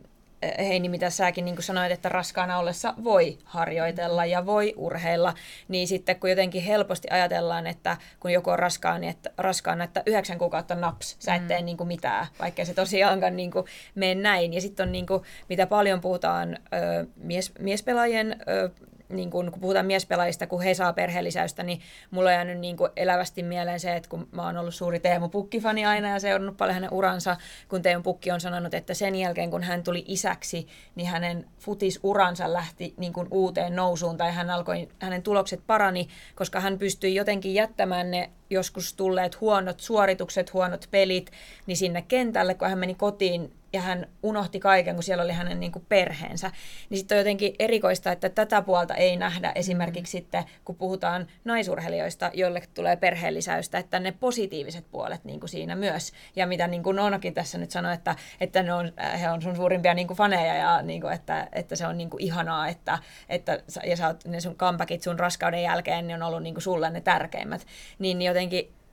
[0.58, 5.34] Heini, mitä säkin niin sanoit, että raskaana ollessa voi harjoitella ja voi urheilla,
[5.67, 10.03] niin sitten kun jotenkin helposti ajatellaan, että kun joku on raskaan, niin että, raskaana, että
[10.06, 11.65] yhdeksän kuukautta naps, sä et tee mm.
[11.65, 14.53] niin kuin mitään, vaikka se tosiaankaan niin kuin mene näin.
[14.53, 18.69] Ja sitten on, niin kuin, mitä paljon puhutaan ö, mies, miespelaajien ö,
[19.13, 23.43] niin kun, kun puhutaan miespelaajista, kun he saa perheellisäystä, niin mulla on jäänyt niin elävästi
[23.43, 26.93] mieleen se, että kun mä oon ollut suuri Teemu Pukki-fani aina ja seurannut paljon hänen
[26.93, 27.38] uransa,
[27.69, 32.54] kun Teemu Pukki on sanonut, että sen jälkeen kun hän tuli isäksi, niin hänen futisuransa
[32.54, 37.54] lähti niin kuin uuteen nousuun tai hän alkoi, hänen tulokset parani, koska hän pystyi jotenkin
[37.54, 41.32] jättämään ne joskus tulleet huonot suoritukset, huonot pelit,
[41.68, 45.60] niin sinne kentälle, kun hän meni kotiin ja hän unohti kaiken, kun siellä oli hänen
[45.60, 46.52] niin kuin perheensä.
[46.89, 50.22] Niin sitten on jotenkin erikoista, että tätä puolta ei nähdä esimerkiksi mm.
[50.22, 56.12] sitten, kun puhutaan naisurheilijoista, joille tulee perheellisäystä, että ne positiiviset puolet niin kuin siinä myös.
[56.36, 59.56] Ja mitä niin kuin Noonakin tässä nyt sanoi, että, että ne on, he on sun
[59.56, 63.00] suurimpia niin kuin faneja ja niin kuin, että, että se on niin kuin ihanaa, että,
[63.30, 66.63] että ja sä oot, ne sun comebackit sun raskauden jälkeen ne on ollut niin kuin
[66.63, 67.66] sulle ne tärkeimmät.
[68.00, 68.42] Niin jotenkin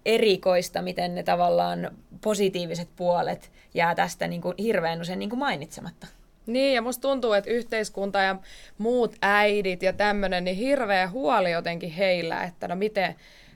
[0.06, 6.06] erikoista, miten ne tavallaan positiiviset puolet jää tästä niin kuin hirveän usein niin kuin mainitsematta.
[6.46, 8.36] Niin, ja musta tuntuu, että yhteiskunta ja
[8.78, 13.14] muut äidit ja tämmöinen, niin hirveä huoli jotenkin heillä, että no miten,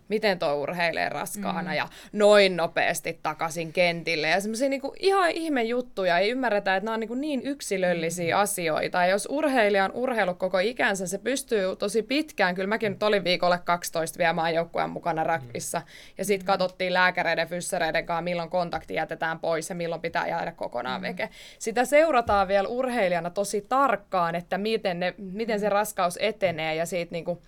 [0.09, 1.77] miten tuo urheilee raskaana mm.
[1.77, 4.29] ja noin nopeasti takaisin kentille.
[4.29, 8.41] Ja semmoisia niinku ihan ihme juttuja, ei ymmärretä, että nämä on niinku niin yksilöllisiä mm.
[8.41, 8.99] asioita.
[8.99, 12.55] Ja jos urheilija on urheilu koko ikänsä, se pystyy tosi pitkään.
[12.55, 15.83] Kyllä mäkin nyt olin viikolle 12 viemään joukkueen mukana rakvissa.
[16.19, 16.47] Ja sitten mm.
[16.47, 21.07] katsottiin lääkäreiden, fyssäreiden kanssa, milloin kontakti jätetään pois ja milloin pitää jäädä kokonaan mm.
[21.07, 21.29] veke.
[21.59, 27.13] Sitä seurataan vielä urheilijana tosi tarkkaan, että miten, ne, miten se raskaus etenee ja siitä
[27.13, 27.43] niinku,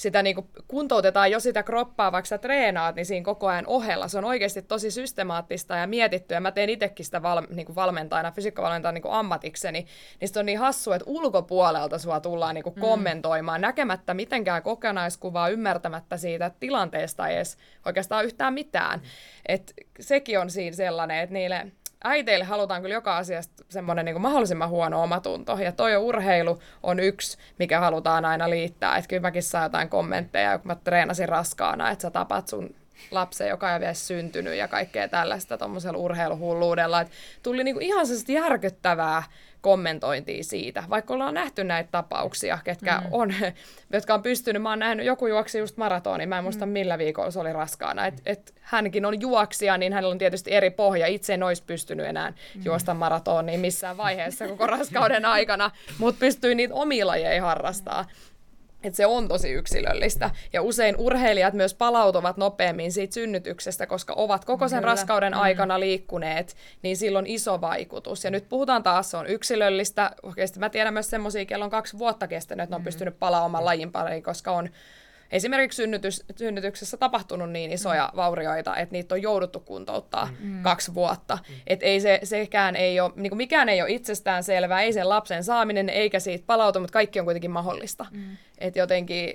[0.00, 4.08] sitä niin kuin kuntoutetaan jo sitä kroppaa, vaikka sä treenaat, niin siinä koko ajan ohella.
[4.08, 7.76] Se on oikeasti tosi systemaattista ja mietitty, ja mä teen itsekin sitä val, niin kuin
[7.76, 9.86] valmentajana, fysiikkavalmentajana niin kuin ammatikseni,
[10.20, 12.80] niin se on niin hassu, että ulkopuolelta sua tullaan niin kuin mm.
[12.80, 18.98] kommentoimaan, näkemättä mitenkään kokonaiskuvaa, ymmärtämättä siitä tilanteesta edes oikeastaan yhtään mitään.
[18.98, 19.06] Mm.
[19.48, 21.72] Et sekin on siinä sellainen, että niille
[22.04, 25.58] äiteille halutaan kyllä joka asiasta semmoinen niin mahdollisimman huono omatunto.
[25.58, 28.96] Ja toi urheilu on yksi, mikä halutaan aina liittää.
[28.96, 32.74] Että kyllä mäkin saan jotain kommentteja, kun mä treenasin raskaana, että sä tapat sun
[33.10, 37.00] lapsen, joka ei vielä syntynyt ja kaikkea tällaista tuommoisella urheiluhulluudella.
[37.00, 37.10] Et
[37.42, 39.22] tuli niinku ihan sellaista järkyttävää
[39.60, 43.06] kommentointia siitä, vaikka ollaan nähty näitä tapauksia, ketkä mm.
[43.10, 43.34] on,
[43.92, 46.72] jotka on pystynyt, mä oon nähnyt, joku juoksi just maratonin, mä en muista mm.
[46.72, 50.70] millä viikolla se oli raskaana, että et hänkin on juoksija, niin hänellä on tietysti eri
[50.70, 52.62] pohja, itse en olisi pystynyt enää mm.
[52.64, 58.04] juosta maratonia missään vaiheessa koko raskauden aikana, mutta pystyy niitä omia lajeja harrastaa.
[58.82, 60.30] Että se on tosi yksilöllistä.
[60.52, 64.90] Ja usein urheilijat myös palautuvat nopeammin siitä synnytyksestä, koska ovat koko sen Kyllä.
[64.92, 65.40] raskauden mm.
[65.40, 68.24] aikana liikkuneet, niin silloin iso vaikutus.
[68.24, 70.10] Ja nyt puhutaan taas, se on yksilöllistä.
[70.22, 72.84] Oikeasti mä tiedän myös semmoisia, kello on kaksi vuotta kestänyt, että ne on mm.
[72.84, 74.68] pystynyt palaamaan lajin pariin, koska on
[75.30, 78.16] esimerkiksi synnytys, synnytyksessä tapahtunut niin isoja mm.
[78.16, 80.62] vaurioita, että niitä on jouduttu kuntouttaa mm.
[80.62, 81.38] kaksi vuotta.
[81.48, 81.54] Mm.
[81.66, 85.44] Että ei se, sekään ei ole, niin mikään ei ole itsestään selvää, ei sen lapsen
[85.44, 88.06] saaminen eikä siitä palautu, mutta kaikki on kuitenkin mahdollista.
[88.10, 88.36] Mm.
[88.58, 89.34] Että jotenkin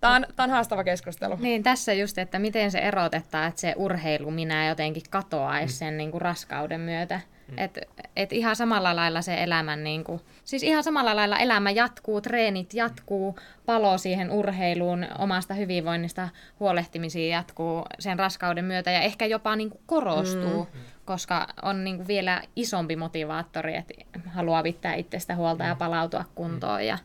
[0.00, 1.36] Tämä on, tämä on haastava keskustelu.
[1.36, 5.78] Niin, tässä just, että miten se erotetaan, että se urheilu minä jotenkin katoaisi mm.
[5.78, 7.20] sen niin kuin raskauden myötä.
[7.48, 7.58] Mm.
[7.58, 7.80] Että
[8.16, 12.74] et ihan samalla lailla se elämän, niin kuin, siis ihan samalla lailla elämä jatkuu, treenit
[12.74, 16.28] jatkuu, palo siihen urheiluun, omasta hyvinvoinnista
[16.60, 20.80] huolehtimisiin jatkuu sen raskauden myötä ja ehkä jopa niin kuin korostuu, mm.
[21.04, 23.94] koska on niin kuin vielä isompi motivaattori, että
[24.26, 25.68] haluaa pitää itsestä huolta mm.
[25.68, 26.86] ja palautua kuntoon.
[26.86, 26.98] Ja,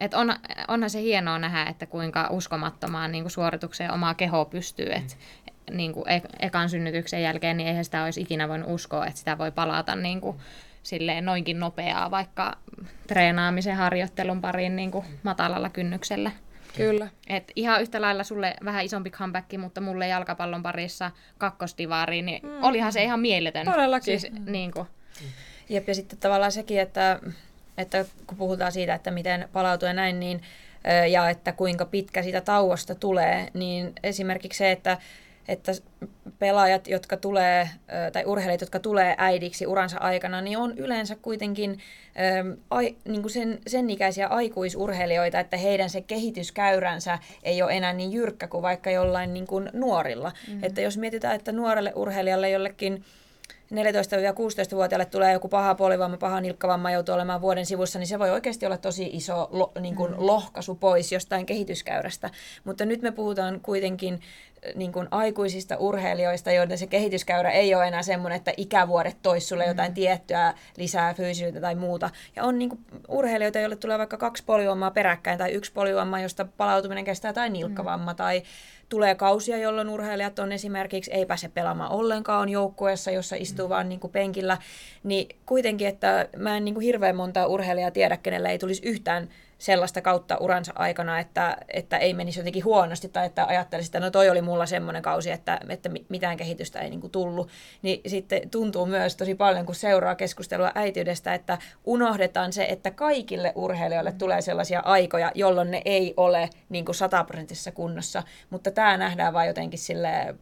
[0.00, 0.34] et on,
[0.68, 4.92] onhan se hienoa nähdä, että kuinka uskomattomaan niin kuin suoritukseen omaa keho pystyy.
[4.92, 5.18] Et,
[5.70, 6.04] niin kuin
[6.40, 10.20] ekan synnytyksen jälkeen, niin eihän sitä olisi ikinä voinut uskoa, että sitä voi palata niin
[10.20, 10.36] kuin
[10.82, 12.56] silleen noinkin nopeaa vaikka
[13.06, 16.30] treenaamisen harjoittelun pariin niin kuin matalalla kynnyksellä.
[16.76, 17.08] Kyllä.
[17.28, 22.62] Et ihan yhtä lailla sulle vähän isompi comeback, mutta mulle jalkapallon parissa kakkosdivaariin, niin mm.
[22.62, 23.66] olihan se ihan mieletön.
[23.66, 24.20] Todellakin.
[24.20, 24.88] Siis, niin kuin.
[25.68, 27.20] Jep, ja sitten tavallaan sekin, että,
[27.78, 30.42] että kun puhutaan siitä, että miten palautuu ja näin, niin,
[31.10, 34.98] ja että kuinka pitkä siitä tauosta tulee, niin esimerkiksi se, että
[35.48, 35.72] että
[36.38, 37.70] pelaajat, jotka tulee,
[38.12, 41.78] tai urheilijat, jotka tulee äidiksi uransa aikana, niin on yleensä kuitenkin
[42.70, 48.12] ai, niin kuin sen, sen ikäisiä aikuisurheilijoita, että heidän se kehityskäyränsä ei ole enää niin
[48.12, 50.32] jyrkkä kuin vaikka jollain niin kuin nuorilla.
[50.46, 50.64] Mm-hmm.
[50.64, 53.04] Että jos mietitään, että nuorelle urheilijalle jollekin
[53.72, 58.66] 14-16-vuotiaalle tulee joku paha polivamma, paha nilkkavamma, joutuu olemaan vuoden sivussa, niin se voi oikeasti
[58.66, 60.16] olla tosi iso lo, niin kuin mm.
[60.18, 62.30] lohkaisu pois jostain kehityskäyrästä.
[62.64, 64.20] Mutta nyt me puhutaan kuitenkin
[64.74, 69.66] niin kuin aikuisista urheilijoista, joiden se kehityskäyrä ei ole enää semmoinen, että ikävuodet tois sulle
[69.66, 69.94] jotain mm.
[69.94, 72.10] tiettyä lisää fyysisyyttä tai muuta.
[72.36, 76.46] Ja on niin kuin urheilijoita, joille tulee vaikka kaksi polivammaa peräkkäin tai yksi polivamma, josta
[76.56, 78.16] palautuminen kestää tai nilkkavamma mm.
[78.16, 78.42] tai
[78.88, 83.68] Tulee kausia, jolloin urheilijat on esimerkiksi, ei pääse pelaamaan ollenkaan, on joukkueessa, jossa istuu mm.
[83.68, 84.58] vaan niin kuin penkillä.
[85.04, 89.28] Niin kuitenkin, että mä en niin kuin hirveän monta urheilijaa tiedä, kenellä ei tulisi yhtään
[89.58, 94.10] sellaista kautta uransa aikana, että, että ei menisi jotenkin huonosti tai että ajattelisi, että no
[94.10, 97.48] toi oli mulla semmoinen kausi, että, että mitään kehitystä ei niin kuin tullut.
[97.82, 103.52] Niin sitten tuntuu myös tosi paljon, kun seuraa keskustelua äitiydestä, että unohdetaan se, että kaikille
[103.54, 104.18] urheilijoille mm.
[104.18, 109.48] tulee sellaisia aikoja, jolloin ne ei ole niin kuin sataprosenttisessa kunnossa, mutta tämä nähdään vain
[109.48, 110.38] jotenkin silleen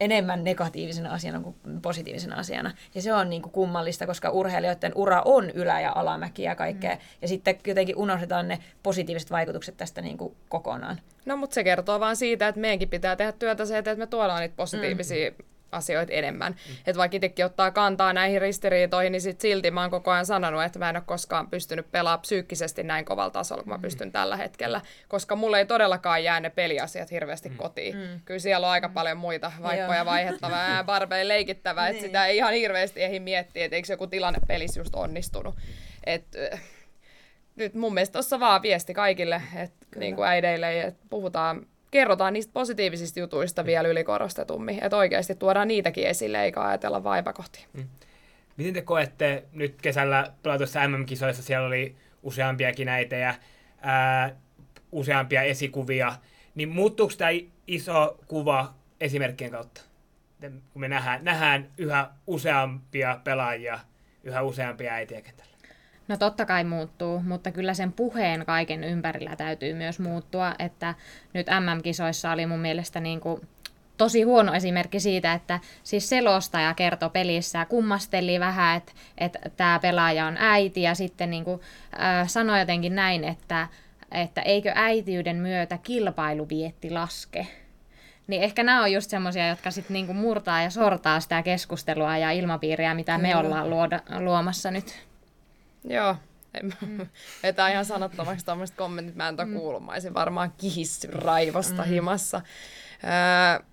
[0.00, 2.72] enemmän negatiivisena asiana kuin positiivisena asiana.
[2.94, 6.94] Ja se on niin kuin kummallista, koska urheilijoiden ura on ylä- ja alamäkiä ja kaikkea.
[6.94, 7.00] Mm.
[7.22, 11.00] Ja sitten jotenkin unohdetaan ne positiiviset vaikutukset tästä niin kuin kokonaan.
[11.26, 14.40] No, mutta se kertoo vaan siitä, että meidänkin pitää tehdä työtä se, että me tuodaan
[14.40, 15.36] niitä positiivisia mm
[15.72, 16.52] asioita enemmän.
[16.52, 16.74] Mm.
[16.86, 20.62] Että vaikka itsekin ottaa kantaa näihin ristiriitoihin, niin sit silti mä oon koko ajan sanonut,
[20.62, 23.82] että mä en ole koskaan pystynyt pelaamaan psyykkisesti näin kovalla tasolla, kun mä mm.
[23.82, 24.80] pystyn tällä hetkellä.
[25.08, 27.56] Koska mulle ei todellakaan jää ne peliasiat hirveästi mm.
[27.56, 27.96] kotiin.
[27.96, 28.20] Mm.
[28.24, 32.08] Kyllä siellä on aika paljon muita vaippoja vaihettavaa ja barbeen leikittävää, että niin.
[32.08, 35.54] sitä ei ihan hirveästi ehdi miettiä, että eikö joku tilanne pelissä just onnistunut.
[36.04, 36.24] Et,
[37.58, 42.52] nyt mun mielestä tuossa vaan viesti kaikille, että niin kuin äideille, että puhutaan kerrotaan niistä
[42.52, 47.66] positiivisista jutuista vielä ylikorostetummin, että oikeasti tuodaan niitäkin esille, eikä ajatella vaipakohtia.
[47.72, 47.88] Mm.
[48.56, 53.34] Miten te koette nyt kesällä pelatuissa MM-kisoissa, siellä oli useampiakin äitejä,
[53.80, 54.36] ää,
[54.92, 56.12] useampia esikuvia,
[56.54, 57.30] niin muuttuuko tämä
[57.66, 59.80] iso kuva esimerkkien kautta?
[60.40, 63.78] Kun me nähdään, nähdään yhä useampia pelaajia,
[64.24, 65.57] yhä useampia äitiä kentällä.
[66.08, 70.94] No totta kai muuttuu, mutta kyllä sen puheen kaiken ympärillä täytyy myös muuttua, että
[71.32, 73.40] nyt MM-kisoissa oli mun mielestä niin kuin
[73.98, 80.26] tosi huono esimerkki siitä, että siis selostaja kertoi pelissä, kummasteli vähän, että, että tämä pelaaja
[80.26, 81.60] on äiti ja sitten niin kuin,
[82.00, 83.68] äh, sanoi jotenkin näin, että,
[84.12, 87.46] että eikö äitiyden myötä kilpailuvietti laske.
[88.26, 92.30] Niin ehkä nämä on just semmoisia, jotka sitten niinku murtaa ja sortaa sitä keskustelua ja
[92.30, 95.07] ilmapiiriä, mitä me ollaan luoda, luomassa nyt.
[95.84, 96.16] Joo,
[96.62, 97.06] mm.
[97.42, 99.38] vetää ihan sanattomaksi tuommoiset kommentit, mä en mm.
[99.92, 101.88] olisin varmaan kihissy raivosta mm.
[101.88, 102.40] himassa.
[103.04, 103.66] Öö,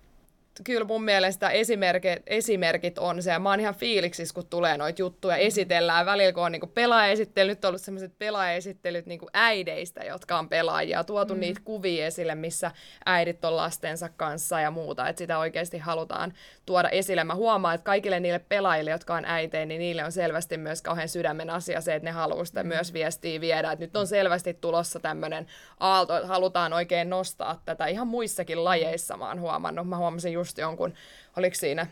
[0.64, 5.02] kyllä mun mielestä esimerkit, esimerkit on se, ja mä oon ihan fiiliksissä, kun tulee noita
[5.02, 10.40] juttuja, esitellään välillä, kun on niinku pelaajaesittely, nyt on ollut sellaiset pelaajaesittelyt niinku äideistä, jotka
[10.40, 11.40] on pelaajia, tuotu mm.
[11.40, 12.72] niitä kuvia esille, missä
[13.06, 16.34] äidit on lastensa kanssa ja muuta, että sitä oikeasti halutaan
[16.66, 17.24] tuoda esille.
[17.24, 21.10] Mä huomaan, että kaikille niille pelaajille, jotka on äitejä, niin niille on selvästi myös kauhean
[21.10, 22.68] sydämen asia se, että ne haluaa sitä mm.
[22.68, 25.48] myös viestiä viedä, että nyt on selvästi tulossa tämmöinen
[25.80, 30.45] aalto, että halutaan oikein nostaa tätä ihan muissakin lajeissa, mä oon huomannut, mä huomasin just
[30.46, 30.94] just jonkun,
[31.38, 31.88] oliko siinä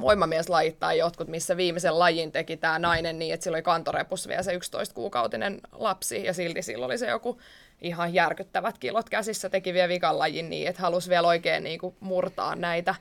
[0.00, 4.42] voimamieslajit tai jotkut, missä viimeisen lajin teki tämä nainen niin, että sillä oli kantorepus vielä
[4.42, 7.40] se 11-kuukautinen lapsi ja silti sillä oli se joku
[7.80, 11.96] ihan järkyttävät kilot käsissä, teki vielä vikan lajin niin, että halusi vielä oikein niin kuin
[12.00, 12.94] murtaa näitä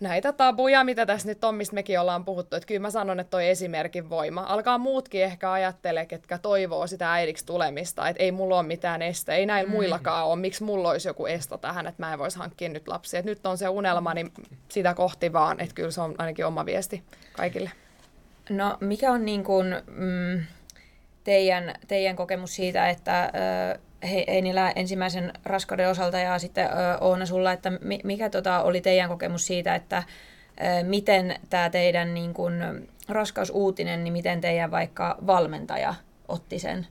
[0.00, 2.56] näitä tabuja, mitä tässä nyt on, mistä mekin ollaan puhuttu.
[2.56, 4.40] Että kyllä mä sanon, että toi esimerkin voima.
[4.40, 9.34] Alkaa muutkin ehkä ajattele, ketkä toivoo sitä äidiksi tulemista, että ei mulla ole mitään este,
[9.34, 9.74] ei näillä mm.
[9.74, 10.36] muillakaan ole.
[10.36, 13.20] Miksi mulla olisi joku esto tähän, että mä en voisi hankkia nyt lapsia.
[13.20, 14.32] Et nyt on se unelma, niin
[14.68, 17.02] sitä kohti vaan, että kyllä se on ainakin oma viesti
[17.32, 17.70] kaikille.
[18.50, 20.44] No mikä on niin kuin, mm,
[21.24, 23.32] teidän, teidän kokemus siitä, että
[24.10, 26.68] Heinilä ensimmäisen raskauden osalta ja sitten
[27.00, 27.72] Oona sulla, että
[28.04, 30.02] mikä tota oli teidän kokemus siitä, että
[30.82, 35.94] miten tämä teidän niin kun, raskausuutinen, niin miten teidän vaikka valmentaja
[36.28, 36.86] otti sen?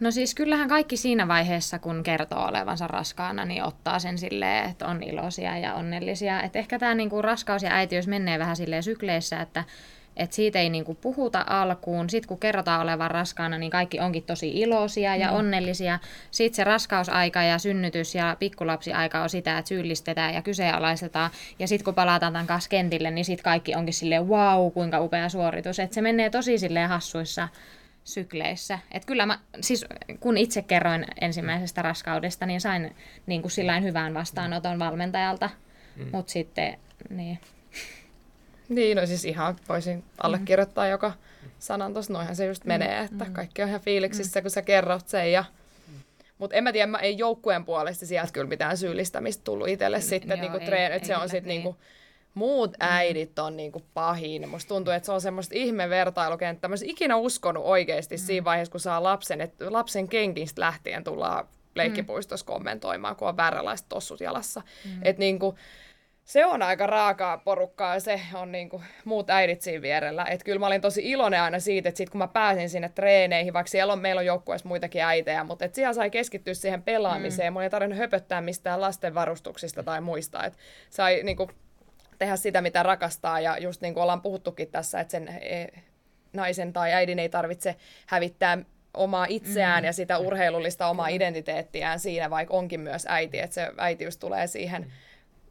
[0.00, 4.86] No siis kyllähän kaikki siinä vaiheessa, kun kertoo olevansa raskaana, niin ottaa sen silleen, että
[4.86, 6.42] on iloisia ja onnellisia.
[6.42, 9.64] Et ehkä tämä niinku raskaus ja äitiys menee vähän silleen sykleissä, että
[10.16, 12.10] Et siitä ei niinku puhuta alkuun.
[12.10, 15.36] Sitten kun kerrotaan olevan raskaana, niin kaikki onkin tosi iloisia ja mm.
[15.36, 15.98] onnellisia.
[16.30, 21.30] Sitten se raskausaika ja synnytys ja pikkulapsiaika on sitä, että syyllistetään ja kyseenalaistetaan.
[21.58, 25.28] Ja sitten kun palataan tämän kanssa kentille, niin sitten kaikki onkin silleen wow, kuinka upea
[25.28, 25.78] suoritus.
[25.78, 27.48] Et se menee tosi silleen hassuissa
[28.04, 28.78] sykleissä.
[28.92, 29.84] Et kyllä mä, siis
[30.20, 32.96] kun itse kerroin ensimmäisestä raskaudesta, niin sain
[33.26, 35.50] niin kuin sillain hyvän vastaanoton valmentajalta.
[35.96, 36.08] Mm.
[36.12, 36.78] Mutta sitten,
[37.10, 37.38] niin.
[38.68, 40.90] Niin, no siis ihan voisin allekirjoittaa mm.
[40.90, 41.12] joka
[41.58, 42.68] sanan tuossa, noinhan se just mm.
[42.68, 43.32] menee, että mm.
[43.32, 44.42] kaikki on ihan fiiliksissä, mm.
[44.42, 45.44] kun sä kerrot sen ja
[46.38, 50.38] mutta en mä tiedä, mä ei joukkueen puolesta sieltä kyllä mitään syyllistämistä tullut itselle sitten,
[50.38, 51.76] Joo, niinku että se on sitten niinku,
[52.34, 52.76] muut mm.
[52.80, 54.48] äidit on niinku pahin.
[54.48, 56.68] Musta tuntuu, että se on semmoista ihme vertailukenttä.
[56.68, 58.20] Mä ikinä uskonut oikeasti mm.
[58.20, 63.86] siinä vaiheessa, kun saa lapsen, että lapsen kenkistä lähtien tullaan leikkipuistossa kommentoimaan, kun on vääränlaiset
[63.88, 64.62] tossut jalassa.
[64.84, 65.00] Mm.
[65.02, 65.54] Että niinku,
[66.24, 70.24] se on aika raakaa porukkaa ja se on niinku muut äidit siinä vierellä.
[70.24, 73.52] Et kyllä mä olin tosi iloinen aina siitä, että sit kun mä pääsin sinne treeneihin,
[73.52, 77.52] vaikka siellä on, meillä on joukkueessa muitakin äitejä, mutta et siellä sai keskittyä siihen pelaamiseen.
[77.52, 77.54] Mm.
[77.54, 80.44] Mun ei tarvinnut höpöttää mistään lasten varustuksista tai muista.
[80.44, 80.58] Et
[80.90, 81.50] sai niinku
[82.18, 83.40] tehdä sitä, mitä rakastaa.
[83.40, 85.66] Ja just niin kuin ollaan puhuttukin tässä, että sen e,
[86.32, 88.58] naisen tai äidin ei tarvitse hävittää
[88.94, 89.86] omaa itseään mm.
[89.86, 94.92] ja sitä urheilullista omaa identiteettiään siinä, vaikka onkin myös äiti, että se äitiys tulee siihen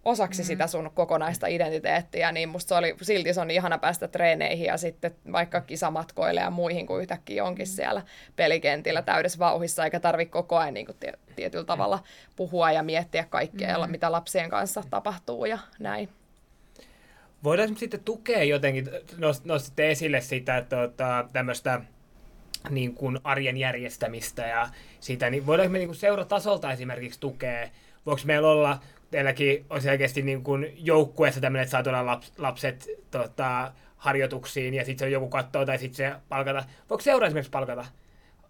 [0.06, 0.46] osaksi mm.
[0.46, 4.78] sitä sun kokonaista identiteettiä, niin musta se oli, silti se on ihana päästä treeneihin ja
[4.78, 7.72] sitten vaikka kisamatkoille ja muihin, kun yhtäkkiä onkin mm.
[7.72, 8.02] siellä
[8.36, 10.98] pelikentillä täydessä vauhissa, eikä tarvitse koko ajan niin kuin
[11.36, 12.04] tietyllä tavalla
[12.36, 13.92] puhua ja miettiä kaikkea, mm.
[13.92, 16.10] mitä lapsien kanssa tapahtuu ja näin.
[17.44, 18.90] Voidaanko sitten tukea jotenkin,
[19.44, 21.82] nostitte esille sitä tota, tämmöistä
[22.70, 27.70] niin kuin arjen järjestämistä ja sitä, niin voidaanko me niin kuin seuratasolta esimerkiksi tukea?
[28.06, 28.80] Voiko meillä olla,
[29.14, 34.86] teilläkin on selkeästi niin kuin joukkueessa tämmöinen, että saa tuoda laps, lapset tota, harjoituksiin ja
[34.86, 36.64] sitten se on joku kattoo tai sitten se palkata.
[36.90, 37.86] Voiko seura esimerkiksi palkata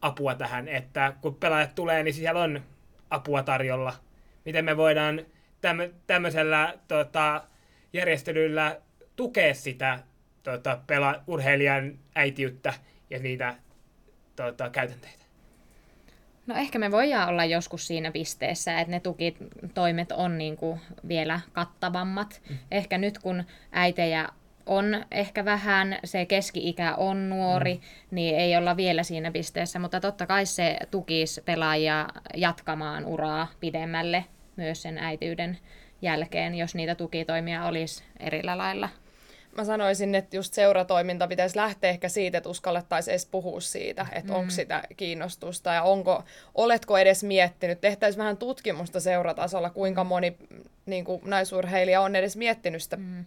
[0.01, 2.61] apua tähän, että kun pelaajat tulee, niin siellä on
[3.09, 3.93] apua tarjolla?
[4.45, 5.25] Miten me voidaan
[6.07, 7.43] tämmöisellä tota,
[7.93, 8.81] järjestelyllä
[9.15, 9.99] tukea sitä
[10.43, 12.73] tota, pela, urheilijan äitiyttä
[13.09, 13.55] ja niitä
[14.35, 15.22] tota, käytänteitä?
[16.47, 21.39] No ehkä me voidaan olla joskus siinä pisteessä, että ne tukitoimet on niin kuin vielä
[21.53, 22.41] kattavammat.
[22.49, 22.57] Mm.
[22.71, 24.29] Ehkä nyt kun äitejä
[24.65, 27.81] on ehkä vähän, se keski-ikä on nuori, mm.
[28.11, 34.25] niin ei olla vielä siinä pisteessä, mutta totta kai se tukisi pelaajia jatkamaan uraa pidemmälle
[34.55, 35.57] myös sen äityyden
[36.01, 38.89] jälkeen, jos niitä tukitoimia olisi erillä lailla.
[39.57, 44.33] Mä sanoisin, että just seuratoiminta pitäisi lähteä ehkä siitä, että uskallettaisiin edes puhua siitä, että
[44.33, 44.39] mm.
[44.39, 46.23] onko sitä kiinnostusta ja onko,
[46.55, 47.81] oletko edes miettinyt.
[47.81, 50.37] Tehtäisiin vähän tutkimusta seuratasolla, kuinka moni
[50.85, 53.25] niin kuin naisurheilija on edes miettinyt sitä mm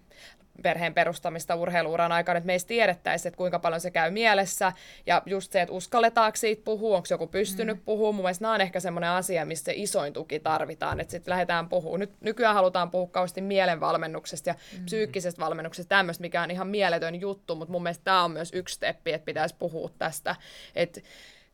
[0.62, 4.72] perheen perustamista urheiluuran aikana, että meistä tiedettäisiin, että kuinka paljon se käy mielessä,
[5.06, 7.82] ja just se, että uskalletaanko siitä puhua, onko joku pystynyt mm.
[7.84, 11.32] puhumaan, mun mielestä nämä on ehkä semmoinen asia, missä se isoin tuki tarvitaan, että sitten
[11.32, 12.00] lähdetään puhumaan.
[12.00, 14.84] Nyt nykyään halutaan puhua kauheasti mielenvalmennuksesta ja mm.
[14.84, 18.74] psyykkisestä valmennuksesta, tämmöistä, mikä on ihan mieletön juttu, mutta mun mielestä tämä on myös yksi
[18.74, 20.36] steppi, että pitäisi puhua tästä,
[20.74, 21.00] että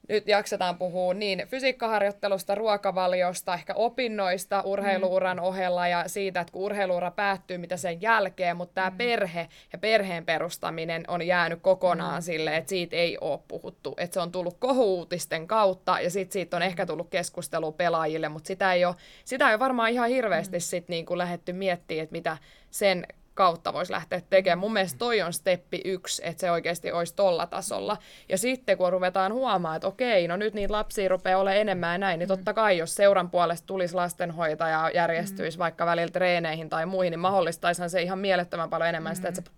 [0.09, 5.42] nyt jaksetaan puhua niin fysiikkaharjoittelusta, ruokavaliosta, ehkä opinnoista urheiluuran mm.
[5.42, 8.96] ohella ja siitä, että kun urheiluura päättyy, mitä sen jälkeen, mutta tämä mm.
[8.96, 12.22] perhe ja perheen perustaminen on jäänyt kokonaan mm.
[12.22, 13.94] sille, että siitä ei ole puhuttu.
[13.96, 18.46] Että se on tullut kohuutisten kautta ja sitten siitä on ehkä tullut keskustelu pelaajille, mutta
[18.46, 18.94] sitä ei ole,
[19.24, 20.61] sitä ei ole varmaan ihan hirveästi mm.
[20.61, 22.36] sit niin kuin lähdetty miettimään, että mitä
[22.70, 24.58] sen kautta voisi lähteä tekemään.
[24.58, 27.96] Mun mielestä toi on steppi yksi, että se oikeasti olisi tolla tasolla.
[28.28, 31.98] Ja sitten kun ruvetaan huomaamaan, että okei, no nyt niitä lapsia rupeaa olemaan enemmän ja
[31.98, 35.62] näin, niin totta kai jos seuran puolesta tulisi lastenhoitaja järjestyisi mm.
[35.62, 39.16] vaikka välillä treeneihin tai muihin, niin mahdollistaisihan se ihan mielettömän paljon enemmän mm.
[39.16, 39.50] sitä, että sä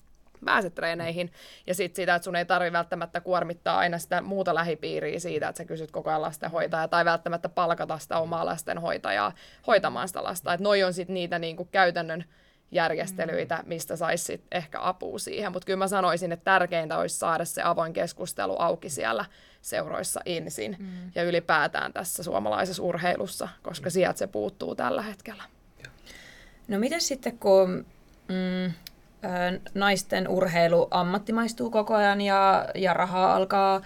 [0.45, 1.33] pääset treeneihin.
[1.67, 5.59] Ja sitten sitä, että sun ei tarvi välttämättä kuormittaa aina sitä muuta lähipiiriä siitä, että
[5.59, 9.33] sä kysyt koko ajan lastenhoitajaa tai välttämättä palkata sitä omaa lastenhoitajaa
[9.67, 10.53] hoitamaan sitä lasta.
[10.53, 12.25] Että noi on sitten niitä niinku käytännön
[12.71, 13.69] järjestelyitä, mm.
[13.69, 15.53] mistä saisi ehkä apua siihen.
[15.53, 19.25] Mutta kyllä mä sanoisin, että tärkeintä olisi saada se avoin keskustelu auki siellä
[19.63, 20.87] seuroissa ensin mm.
[21.15, 25.43] ja ylipäätään tässä suomalaisessa urheilussa, koska sieltä se puuttuu tällä hetkellä.
[26.69, 27.87] No miten sitten, kun
[28.29, 28.73] mm,
[29.75, 33.81] naisten urheilu ammattimaistuu koko ajan ja, ja rahaa alkaa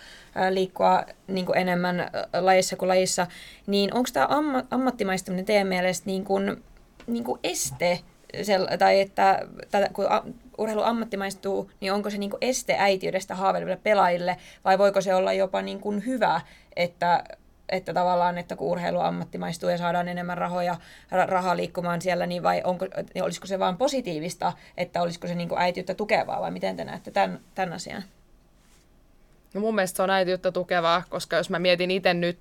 [0.51, 2.11] liikkua niin kuin enemmän
[2.41, 3.27] lajissa kuin lajissa,
[3.67, 6.65] niin onko tämä amma, ammattimaistuminen teidän mielestä niin kuin,
[7.07, 8.01] niin kuin este
[8.37, 10.25] sel- tai että tätä, kun a-
[10.59, 15.33] urheilu ammattimaistuu, niin onko se niin kuin este äitiydestä haaveileville pelaajille, vai voiko se olla
[15.33, 16.41] jopa niin kuin hyvä,
[16.77, 17.25] että
[17.69, 20.77] että tavallaan, että kun urheilu ammattimaistuu ja saadaan enemmän rahoja,
[21.11, 25.49] rahaa liikkumaan siellä, niin vai onko, niin olisiko se vaan positiivista, että olisiko se niin
[25.49, 28.03] kuin äitiyttä tukevaa vai miten te näette tämän, tämän asian?
[29.55, 32.39] No mun mielestä se on äitiyttä tukevaa, koska jos mä mietin itse nyt,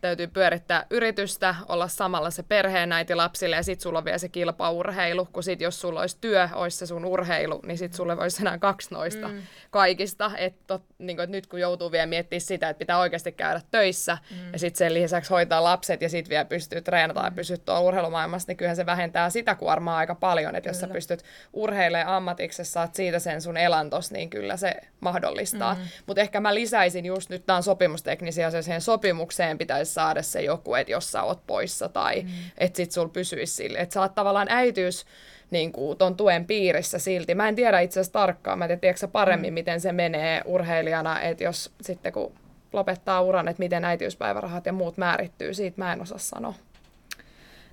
[0.00, 5.28] täytyy pyörittää yritystä, olla samalla se perheenäiti lapsille ja sitten sulla on vielä se kilpaurheilu,
[5.32, 8.58] kun sit jos sulla olisi työ, olisi se sun urheilu, niin sitten sulle voisi enää
[8.58, 9.42] kaksi noista mm.
[9.70, 10.30] kaikista.
[10.36, 14.52] Että niin et nyt kun joutuu vielä miettimään sitä, että pitää oikeasti käydä töissä mm.
[14.52, 18.46] ja sitten sen lisäksi hoitaa lapset ja sitten vielä pystyy treenata ja pysyä tuolla urheilumaailmassa,
[18.48, 20.56] niin kyllähän se vähentää sitä kuormaa aika paljon.
[20.56, 21.22] Että jos sä pystyt
[21.52, 25.74] urheilemaan ammatiksi, saat siitä sen sun elantos, niin kyllä se mahdollistaa.
[25.74, 25.80] Mm.
[26.06, 30.74] Mutta ehkä mä lisäisin just nyt, tämä on sopimusteknisiä siihen sopimukseen pitäisi saada se joku,
[30.74, 32.28] että jos sä oot poissa tai mm.
[32.58, 33.78] että sit sul pysyisi sille.
[33.78, 35.06] Että sä oot tavallaan äityys
[35.50, 37.34] niin kuin, ton tuen piirissä silti.
[37.34, 39.54] Mä en tiedä itse asiassa tarkkaan, mä en tiedä, sä paremmin, mm.
[39.54, 42.32] miten se menee urheilijana, että jos sitten kun
[42.72, 46.54] lopettaa uran, että miten äitiyspäivärahat ja muut määrittyy, siitä mä en osaa sanoa.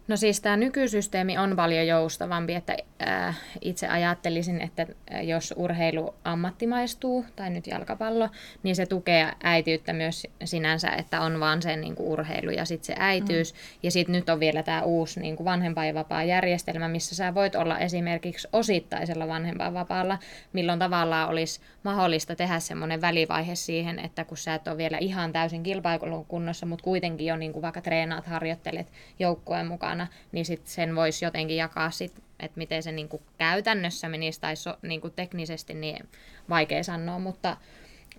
[0.08, 2.78] No siis tämä nykysysteemi on paljon joustavampi, että
[3.08, 8.30] äh, itse ajattelisin, että äh, jos urheilu ammattimaistuu, tai nyt jalkapallo,
[8.64, 12.86] niin se tukee äitiyttä myös sinänsä, että on vaan se niin kuin urheilu ja sitten
[12.86, 13.54] se äityys.
[13.54, 13.60] Mm.
[13.84, 18.48] Ja sitten nyt on vielä tämä uusi niin kuin vanhempainvapaa-järjestelmä, missä sä voit olla esimerkiksi
[18.54, 20.20] osittaisella vanhempainvapaalla,
[20.54, 25.34] milloin tavallaan olisi mahdollista tehdä semmoinen välivaihe siihen, että kun sä et ole vielä ihan
[25.34, 28.88] täysin kilpailun kunnossa, mutta kuitenkin jo niin kuin vaikka treenaat, harjoittelet
[29.20, 34.10] joukkueen mukana, niin sit sen voisi jotenkin jakaa sit, että miten se niin kuin käytännössä
[34.10, 36.10] menisi tai so, niin kuin teknisesti, niin
[36.50, 37.58] vaikea sanoa, mutta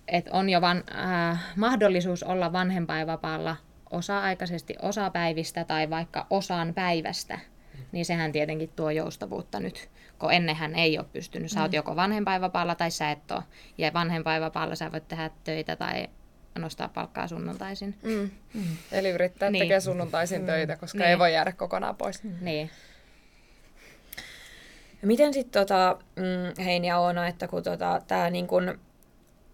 [0.07, 3.55] et on jo van, äh, mahdollisuus olla vanhempainvapaalla
[3.91, 7.39] osa-aikaisesti osapäivistä tai vaikka osaan päivästä,
[7.91, 11.51] niin sehän tietenkin tuo joustavuutta nyt, kun ennenhän ei ole pystynyt.
[11.51, 11.75] Sä oot mm.
[11.75, 13.43] joko vanhempainvapaalla tai sä et ole.
[13.77, 16.07] Ja vanhempainvapaalla sä voit tehdä töitä tai
[16.59, 17.95] nostaa palkkaa sunnuntaisin.
[18.03, 18.29] Mm.
[18.53, 18.77] Mm.
[18.91, 19.61] Eli yrittää niin.
[19.61, 20.45] tekee sunnuntaisin mm.
[20.45, 21.09] töitä, koska niin.
[21.09, 22.23] ei voi jäädä kokonaan pois.
[22.23, 22.31] Mm.
[22.41, 22.69] Niin.
[25.01, 28.79] Miten sitten tota, mm, Heini ja Oona, että kun tota, tämä niin kun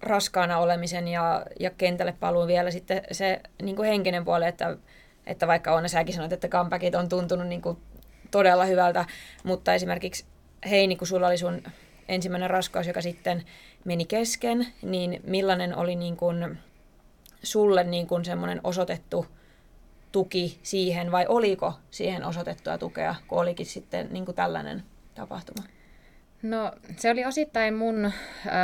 [0.02, 4.78] raskaana olemisen ja, ja kentälle paluun vielä sitten se niin kun henkinen puoli, että,
[5.26, 7.82] että vaikka Oona säkin sanoit, että comebackin on tuntunut niin kun
[8.32, 9.06] todella hyvältä,
[9.44, 10.26] mutta esimerkiksi
[10.70, 11.64] Heini, kun sulla oli sun
[12.08, 13.44] ensimmäinen raskaus, joka sitten
[13.86, 16.58] meni kesken, niin millainen oli niin kun
[17.44, 19.26] sulle niin kun semmoinen osoitettu
[20.12, 24.84] tuki siihen, vai oliko siihen osoitettua tukea, kun olikin sitten niin kuin tällainen
[25.16, 25.64] tapahtuma?
[26.42, 28.12] No se oli osittain mun ö,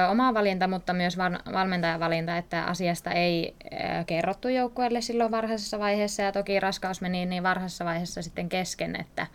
[0.10, 5.80] oma valinta, mutta myös var, valmentajan valinta, että asiasta ei ö, kerrottu joukkueelle silloin varhaisessa
[5.80, 9.28] vaiheessa ja toki raskaus meni niin varhaisessa vaiheessa sitten kesken, että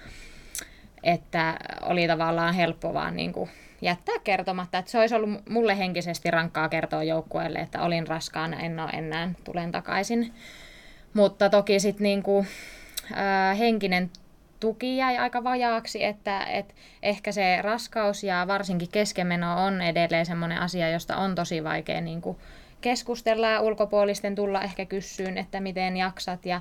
[1.02, 3.50] että oli tavallaan helppo vaan niin kuin
[3.82, 4.78] jättää kertomatta.
[4.78, 9.30] Että se olisi ollut mulle henkisesti rankkaa kertoa joukkueelle, että olin raskaana, en ole enää,
[9.44, 10.34] tulen takaisin.
[11.14, 14.10] Mutta toki sitten niin äh, henkinen
[14.60, 20.58] tuki jäi aika vajaaksi, että et ehkä se raskaus ja varsinkin keskenmeno on edelleen semmoinen
[20.58, 22.36] asia, josta on tosi vaikea niin kuin
[22.80, 26.60] keskustella ja ulkopuolisten tulla ehkä kyssyyn, että miten jaksat ja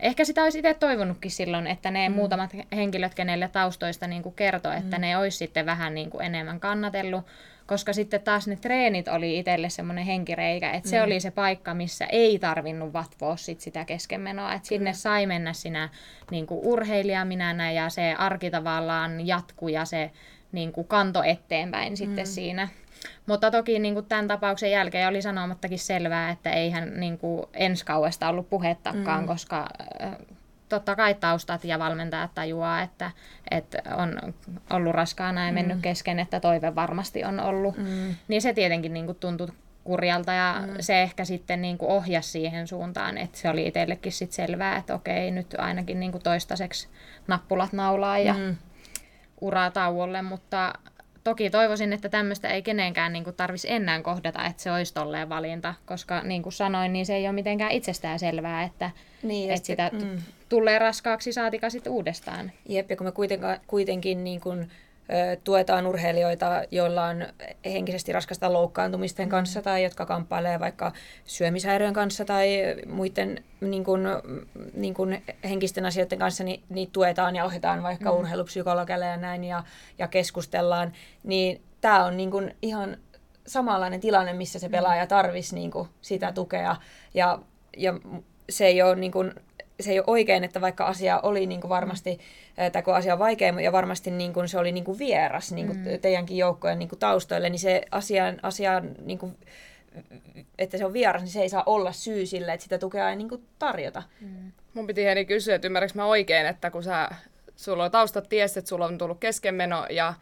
[0.00, 2.14] Ehkä sitä olisi itse toivonutkin silloin, että ne mm.
[2.14, 5.00] muutamat henkilöt, kenelle taustoista niin kuin kertoi, että mm.
[5.00, 7.26] ne olisi sitten vähän niin kuin enemmän kannatellut,
[7.66, 10.90] koska sitten taas ne treenit oli itselle semmoinen henkireikä, että mm.
[10.90, 15.52] se oli se paikka, missä ei tarvinnut vatvoa sit sitä keskenmenoa, että sinne sai mennä
[15.52, 15.88] sinä
[16.30, 20.10] niin kuin urheilijaminänä ja se arki tavallaan jatkuu ja se
[20.52, 22.30] niin kuin kanto eteenpäin sitten mm.
[22.30, 22.68] siinä.
[23.26, 27.84] Mutta toki niin kuin tämän tapauksen jälkeen oli sanomattakin selvää, että eihän niin kuin ensi
[27.84, 29.26] kauesta ollut puhettakaan, mm.
[29.26, 29.66] koska
[30.02, 30.16] äh,
[30.68, 33.10] totta kai taustat ja valmentajat tajuaa, että,
[33.50, 34.34] että on
[34.70, 35.82] ollut raskaana ja mennyt mm.
[35.82, 37.76] kesken, että toive varmasti on ollut.
[37.76, 38.14] Mm.
[38.28, 39.48] Niin se tietenkin niin kuin tuntui
[39.84, 40.74] kurjalta ja mm.
[40.80, 44.94] se ehkä sitten niin kuin ohjasi siihen suuntaan, että se oli itsellekin sit selvää, että
[44.94, 46.88] okei, nyt ainakin niin kuin toistaiseksi
[47.26, 48.56] nappulat naulaa ja mm.
[49.40, 50.72] uraa tauolle, mutta
[51.24, 55.74] toki toivoisin, että tämmöistä ei kenenkään niin tarvitsisi enää kohdata, että se olisi tolleen valinta,
[55.86, 58.90] koska niin kuin sanoin, niin se ei ole mitenkään itsestään selvää, että,
[59.22, 60.18] niin, että sitä mm.
[60.48, 62.52] tulee raskaaksi saatika sitten uudestaan.
[62.68, 63.12] Jep, ja kun me
[63.66, 64.70] kuitenkin niin kuin
[65.44, 67.26] tuetaan urheilijoita, joilla on
[67.64, 69.30] henkisesti raskasta loukkaantumisten mm.
[69.30, 70.92] kanssa tai jotka kamppailee vaikka
[71.24, 74.02] syömishäiriön kanssa tai muiden niin kuin,
[74.74, 78.18] niin kuin henkisten asioiden kanssa, niin, niin tuetaan ja ohjataan vaikka mm.
[78.18, 79.64] urheilupsykologeille ja näin ja,
[79.98, 80.92] ja keskustellaan,
[81.22, 82.96] niin tämä on niin kuin ihan
[83.46, 84.72] samanlainen tilanne, missä se mm.
[84.72, 86.76] pelaaja tarvisi niin kuin sitä tukea
[87.14, 87.38] ja,
[87.76, 87.94] ja
[88.50, 89.34] se ei ole niin kuin
[89.80, 92.18] se ei ole oikein, että vaikka asia oli niin kuin varmasti,
[92.72, 95.66] tai kun asia on vaikea ja varmasti niin kuin se oli niin kuin vieras niin
[95.66, 96.00] kuin mm.
[96.00, 99.36] teidänkin joukkojen niin kuin taustoille, niin se asian, asian niin kuin
[100.58, 103.16] että se on vieras, niin se ei saa olla syy sille, että sitä tukea ei
[103.16, 104.02] niin kuin tarjota.
[104.20, 104.52] Mm.
[104.74, 107.08] Mun piti Heni kysyä, että ymmärrätkö mä oikein, että kun sä,
[107.56, 110.14] sulla on taustat ties, että sulla on tullut keskenmeno ja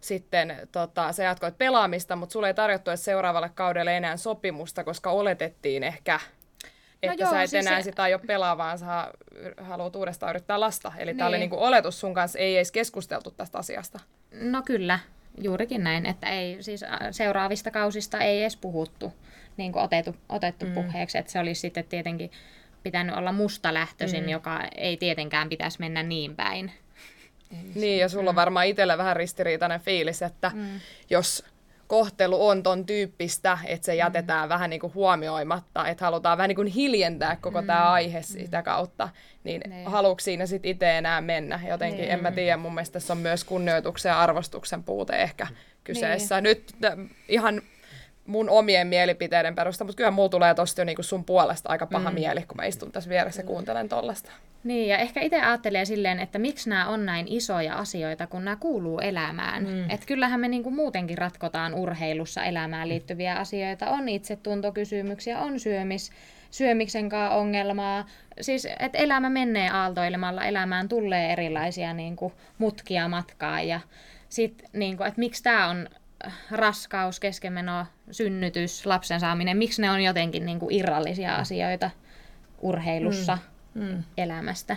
[0.00, 5.10] sitten tota, sä jatkoit pelaamista, mutta sulle ei tarjottu edes seuraavalle kaudelle enää sopimusta, koska
[5.10, 6.20] oletettiin ehkä,
[7.02, 7.84] että no joo, sä et siis enää se...
[7.84, 9.12] sitä aio pelaa, vaan sä
[9.60, 10.92] haluat uudestaan yrittää lasta.
[10.98, 11.16] Eli niin.
[11.16, 14.00] tämä oli niinku oletus sun kanssa, ei edes keskusteltu tästä asiasta.
[14.40, 14.98] No kyllä,
[15.42, 19.12] juurikin näin, että ei, siis seuraavista kausista ei edes puhuttu,
[19.56, 20.74] niin kuin otettu, otettu mm.
[20.74, 22.30] puheeksi, että se olisi sitten tietenkin
[22.82, 24.28] pitänyt olla musta lähtöisin, mm.
[24.28, 26.72] joka ei tietenkään pitäisi mennä niin päin.
[27.74, 30.80] Niin, ja sulla on varmaan itsellä vähän ristiriitainen fiilis, että mm.
[31.10, 31.44] jos
[31.86, 34.48] kohtelu on ton tyyppistä, että se jätetään mm.
[34.48, 37.66] vähän niin kuin huomioimatta, että halutaan vähän niin kuin hiljentää koko mm.
[37.66, 39.08] tämä aihe sitä kautta,
[39.44, 39.84] niin ne.
[39.84, 41.60] haluatko siinä sitten itse enää mennä?
[41.68, 42.12] Jotenkin, ne.
[42.12, 45.46] en mä tiedä, mun mielestä tässä on myös kunnioituksen ja arvostuksen puute ehkä
[45.84, 46.40] kyseessä.
[46.40, 46.48] Ne.
[46.48, 46.76] Nyt
[47.28, 47.62] ihan
[48.26, 52.10] mun omien mielipiteiden perusta, mutta kyllä mulla tulee tosta jo niinku sun puolesta aika paha
[52.10, 52.14] mm.
[52.14, 54.30] mieli, kun mä istun tässä vieressä ja kuuntelen tollasta.
[54.64, 58.56] Niin, ja ehkä itse ajattelee silleen, että miksi nämä on näin isoja asioita, kun nämä
[58.56, 59.62] kuuluu elämään.
[59.62, 59.90] Mm.
[59.90, 63.90] Että kyllähän me niinku muutenkin ratkotaan urheilussa elämään liittyviä asioita.
[63.90, 66.10] On itsetuntokysymyksiä, on syömis,
[66.50, 68.06] syömiksen kanssa ongelmaa.
[68.40, 73.60] Siis, että elämä menee aaltoilemalla, elämään tulee erilaisia niinku, mutkia matkaa.
[73.60, 73.80] Ja
[74.28, 75.88] sitten, niinku, että miksi tämä on
[76.50, 81.90] raskaus, keskenmeno, synnytys, lapsen saaminen, miksi ne on jotenkin niin kuin irrallisia asioita
[82.60, 83.38] urheilussa,
[83.74, 83.82] mm.
[83.82, 84.02] Mm.
[84.16, 84.76] elämästä.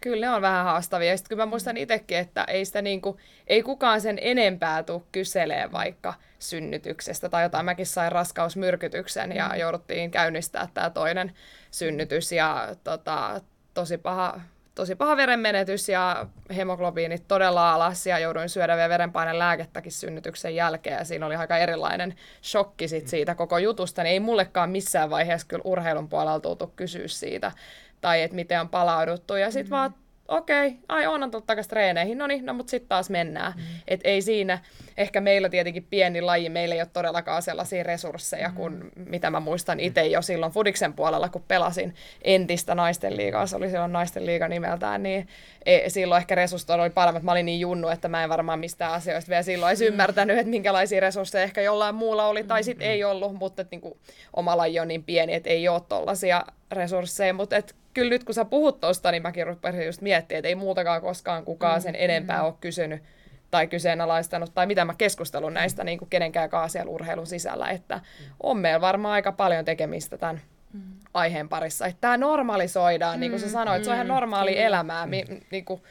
[0.00, 1.10] Kyllä ne on vähän haastavia.
[1.10, 5.02] Ja sitten kyllä mä muistan itsekin, että ei, sitä niinku, ei kukaan sen enempää tule
[5.12, 7.64] kyselee vaikka synnytyksestä tai jotain.
[7.64, 9.60] Mäkin sain raskausmyrkytyksen ja mm.
[9.60, 11.32] jouduttiin käynnistää tämä toinen
[11.70, 13.40] synnytys ja tota,
[13.74, 14.40] tosi paha
[14.74, 20.98] tosi paha verenmenetys ja hemoglobiinit todella alas ja jouduin syödä vielä verenpaineen lääkettäkin synnytyksen jälkeen
[20.98, 25.46] ja siinä oli aika erilainen shokki sit siitä koko jutusta, niin ei mullekaan missään vaiheessa
[25.46, 27.52] kyllä urheilun puolella tultu kysyä siitä
[28.00, 29.70] tai että miten on palauduttu ja sitten mm-hmm.
[29.70, 29.94] vaan
[30.28, 33.52] okei, okay, ai on tullut takaisin treeneihin, no niin, no mutta sitten taas mennään.
[33.56, 33.62] Mm.
[33.88, 34.58] Et ei siinä,
[34.96, 38.54] ehkä meillä tietenkin pieni laji, meillä ei ole todellakaan sellaisia resursseja mm.
[38.54, 43.56] kuin mitä mä muistan itse jo silloin Fudiksen puolella, kun pelasin entistä naisten liigaa, se
[43.56, 45.28] oli silloin naisten liiga nimeltään, niin
[45.66, 47.22] e, silloin ehkä resurssit oli paremmat.
[47.22, 49.86] Mä olin niin junnu, että mä en varmaan mistään asioista vielä silloin edes mm.
[49.86, 52.92] ymmärtänyt, että minkälaisia resursseja ehkä jollain muulla oli tai sitten mm.
[52.92, 53.98] ei ollut, mutta että niin kuin,
[54.36, 58.34] oma laji on niin pieni, että ei ole tollaisia resursseja, mutta et kyllä nyt kun
[58.34, 62.38] sä puhut tosta, niin mäkin rupesin just miettimään, että ei muutakaan koskaan kukaan sen enempää
[62.38, 62.44] mm.
[62.44, 63.02] ole kysynyt
[63.50, 68.00] tai kyseenalaistanut, tai mitä mä keskustelun näistä niin kuin kenenkään kanssa siellä urheilun sisällä, että
[68.42, 70.40] on meillä varmaan aika paljon tekemistä tämän
[70.72, 70.80] mm.
[71.14, 71.86] aiheen parissa.
[71.86, 73.20] Että tämä normalisoidaan, mm.
[73.20, 73.84] niin kuin sä sanoit, mm.
[73.84, 74.60] se on ihan normaali mm.
[74.60, 75.82] elämää, mi, niin kuin,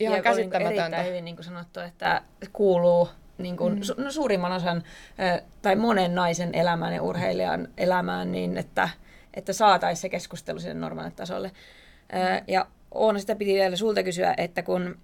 [0.00, 0.82] ihan ja käsittämätöntä.
[0.82, 2.22] Erittäin hyvin niin kuin sanottu, että
[2.52, 3.82] kuuluu niin kuin, mm.
[3.82, 4.82] su, no, suurimman osan
[5.62, 8.88] tai monen naisen elämään ja urheilijan elämään niin, että
[9.34, 11.50] että saataisiin se keskustelu sinne normaalille tasolle.
[12.48, 14.98] Ja Oona sitä piti vielä sulta kysyä, että kun,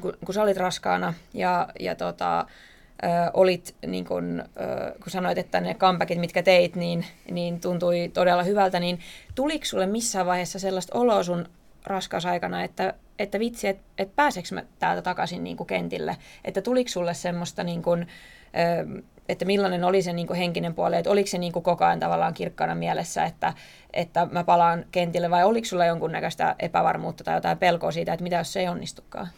[0.00, 5.38] kun, kun sä olit raskaana ja, ja tota, ö, olit, niin kun, ö, kun sanoit,
[5.38, 9.00] että ne comebackit, mitkä teit, niin, niin tuntui todella hyvältä, niin
[9.34, 11.48] tuliko sulle missään vaiheessa sellaista oloa sun
[11.84, 17.14] raskausaikana, että, että vitsi, että et pääseekö mä täältä takaisin niin kentille, että tuliko sulle
[17.14, 21.52] semmoista niin kuin, ö, että millainen oli se niin henkinen puoli, että oliko se niin
[21.52, 23.54] koko ajan tavallaan kirkkaana mielessä, että,
[23.92, 28.36] että mä palaan kentille, vai oliko sulla jonkunnäköistä epävarmuutta tai jotain pelkoa siitä, että mitä
[28.36, 29.28] jos se ei onnistukaan?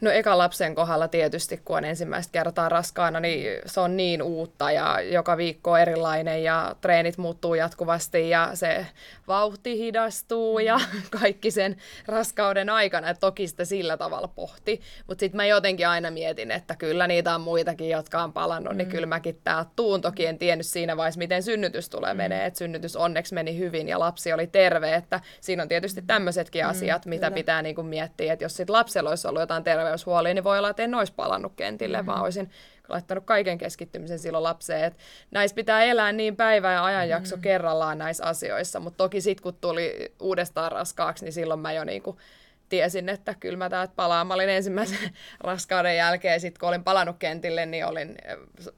[0.00, 4.70] No eka lapsen kohdalla tietysti, kun on ensimmäistä kertaa raskaana, niin se on niin uutta
[4.70, 8.86] ja joka viikko on erilainen ja treenit muuttuu jatkuvasti ja se
[9.28, 10.80] vauhti hidastuu ja
[11.20, 11.76] kaikki sen
[12.06, 13.10] raskauden aikana.
[13.10, 17.34] Et toki sitä sillä tavalla pohti, mutta sitten mä jotenkin aina mietin, että kyllä niitä
[17.34, 18.78] on muitakin, jotka on palannut, niin mm.
[18.78, 20.00] niin kyllä mäkin tää tuun.
[20.00, 22.18] Toki en tiennyt siinä vaiheessa, miten synnytys tulee mm.
[22.18, 26.64] menee, että synnytys onneksi meni hyvin ja lapsi oli terve, että siinä on tietysti tämmöisetkin
[26.64, 27.34] mm, asiat, mitä kyllä.
[27.34, 30.70] pitää niinku miettiä, että jos sitten lapsella olisi ollut jotain terve terveyshuoliin, niin voi olla,
[30.70, 32.06] että en olisi palannut kentille, mm-hmm.
[32.06, 32.50] vaan olisin
[32.88, 34.84] laittanut kaiken keskittymisen silloin lapseen.
[34.84, 34.98] Et
[35.30, 37.42] näissä pitää elää niin päivä- ja ajanjakso mm-hmm.
[37.42, 42.18] kerrallaan näissä asioissa, mutta toki sitten kun tuli uudestaan raskaaksi, niin silloin mä jo niinku
[42.70, 44.26] tiesin, että kyllä mä täältä palaan.
[44.26, 44.98] Mä olin ensimmäisen
[45.44, 48.16] raskauden jälkeen, sit kun olin palannut kentille, niin olin,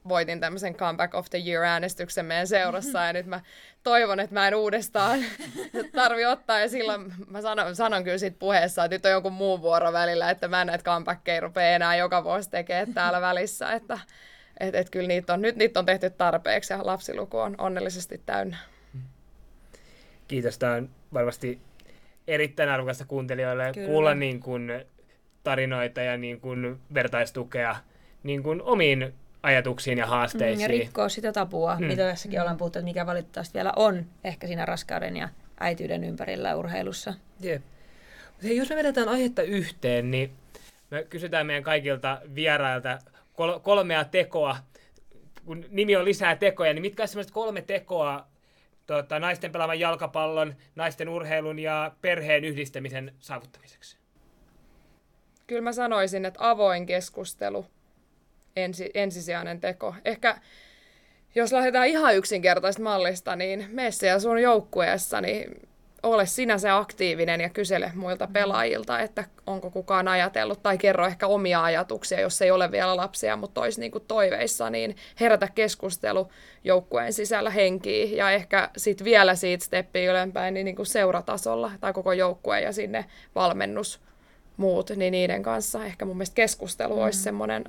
[0.09, 3.41] voitin tämmöisen Comeback of the Year-äänestyksen meidän seurassa, ja nyt mä
[3.83, 5.21] toivon, että mä en uudestaan
[5.95, 9.63] tarvi ottaa, ja silloin mä sanon, sanon kyllä siitä puheessa, että nyt on jonkun muun
[9.63, 13.99] vuoro välillä, että mä en näitä comebackkejä rupea enää joka vuosi tekemään täällä välissä, että
[14.61, 18.57] et, et kyllä niitä on, nyt niitä on tehty tarpeeksi, ja lapsiluku on onnellisesti täynnä.
[20.29, 21.61] Kiitos, tämä on varmasti
[22.33, 23.89] erittäin arvokasta kuuntelijoille Kyllä.
[23.89, 24.85] kuulla niin kuin
[25.45, 27.77] tarinoita ja niin kuin vertaistukea
[28.23, 30.71] niin kuin omiin ajatuksiin ja haasteisiin.
[30.71, 31.87] Mm, ja rikkoo sitä tabua, mm.
[31.87, 35.29] mitä tässäkin ollaan puhuttu, että mikä valitettavasti vielä on ehkä siinä raskauden ja
[35.61, 37.15] äityyden ympärillä urheilussa.
[37.41, 37.63] Jep.
[38.43, 40.33] Hei, jos me vedetään aihetta yhteen, niin
[40.91, 42.99] me kysytään meidän kaikilta vierailta
[43.35, 44.57] kol- kolmea tekoa.
[45.45, 48.27] Kun nimi on lisää tekoja, niin mitkä ovat kolme tekoa
[48.87, 53.97] tota, naisten pelaavan jalkapallon, naisten urheilun ja perheen yhdistämisen saavuttamiseksi?
[55.47, 57.67] Kyllä mä sanoisin, että avoin keskustelu
[58.57, 59.95] ensi, ensisijainen teko.
[60.05, 60.41] Ehkä
[61.35, 65.69] jos lähdetään ihan yksinkertaista mallista, niin meissä ja sun joukkueessa, niin
[66.03, 68.33] ole sinä se aktiivinen ja kysele muilta mm.
[68.33, 73.37] pelaajilta, että onko kukaan ajatellut, tai kerro ehkä omia ajatuksia, jos ei ole vielä lapsia,
[73.37, 76.29] mutta olisi niin kuin toiveissa, niin herätä keskustelu
[76.65, 81.93] joukkueen sisällä henkiä, ja ehkä sitten vielä siitä steppiä ylempään niin, niin kuin seuratasolla, tai
[81.93, 84.01] koko joukkueen ja sinne valmennus
[84.57, 87.03] muut, niin niiden kanssa ehkä mun mielestä keskustelu mm.
[87.03, 87.65] olisi semmoinen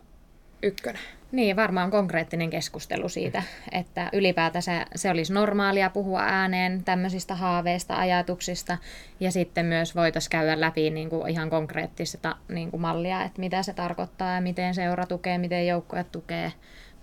[0.64, 1.02] ykkönen.
[1.32, 8.78] Niin, varmaan konkreettinen keskustelu siitä, että ylipäätänsä se olisi normaalia puhua ääneen tämmöisistä haaveista, ajatuksista,
[9.20, 13.64] ja sitten myös voitaisiin käydä läpi niin kuin ihan konkreettista niin kuin mallia, että mitä
[13.64, 16.54] se tarkoittaa ja miten seura tukee, miten joukkoja tukee,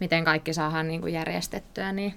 [0.01, 2.15] miten kaikki saadaan niin kuin järjestettyä, niin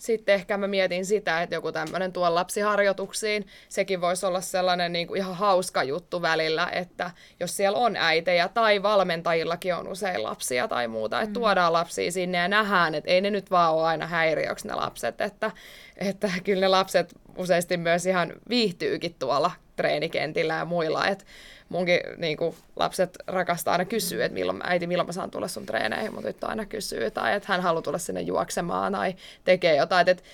[0.00, 5.06] sitten ehkä mä mietin sitä, että joku tämmöinen tuo lapsiharjoituksiin, sekin voisi olla sellainen niin
[5.06, 10.68] kuin ihan hauska juttu välillä, että jos siellä on äitejä tai valmentajillakin on usein lapsia
[10.68, 11.34] tai muuta, että mm.
[11.34, 15.20] tuodaan lapsia sinne ja nähdään, että ei ne nyt vaan ole aina häiriöksi ne lapset,
[15.20, 15.50] että,
[15.96, 21.24] että kyllä ne lapset useasti myös ihan viihtyykin tuolla treenikentillä ja muilla, että
[21.70, 25.66] munkin niin kuin, lapset rakastaa aina kysyä, että milloin, äiti, milloin mä saan tulla sun
[25.66, 29.14] treeneihin, mutta tyttö aina kysyy, tai että hän haluaa tulla sinne juoksemaan tai
[29.44, 30.24] tekee jotain, että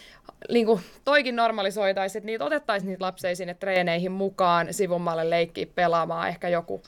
[0.51, 6.29] niin kuin, toikin normalisoitaisiin, että niitä otettaisiin niitä lapsia sinne treeneihin mukaan sivummalle leikkiä pelaamaan,
[6.29, 6.83] ehkä joku,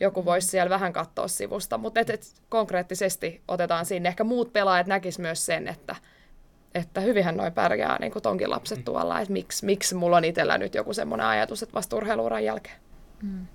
[0.00, 4.08] joku voisi siellä vähän katsoa sivusta, mutta et, et konkreettisesti otetaan sinne.
[4.08, 5.96] Ehkä muut pelaajat näkis myös sen, että,
[6.74, 8.84] että hyvinhän noin pärjää niin kuin tonkin lapset mm.
[8.84, 12.76] tuolla, että miksi, miksi mulla on itsellä nyt joku semmoinen ajatus, että vasta urheiluuran jälkeen.
[13.22, 13.46] Mm.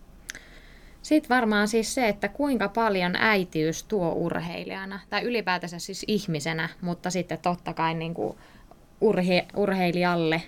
[1.01, 7.09] Sitten varmaan siis se, että kuinka paljon äitiys tuo urheilijana, tai ylipäätänsä siis ihmisenä, mutta
[7.09, 8.37] sitten totta kai niin kuin
[9.01, 10.41] urhe, urheilijalle,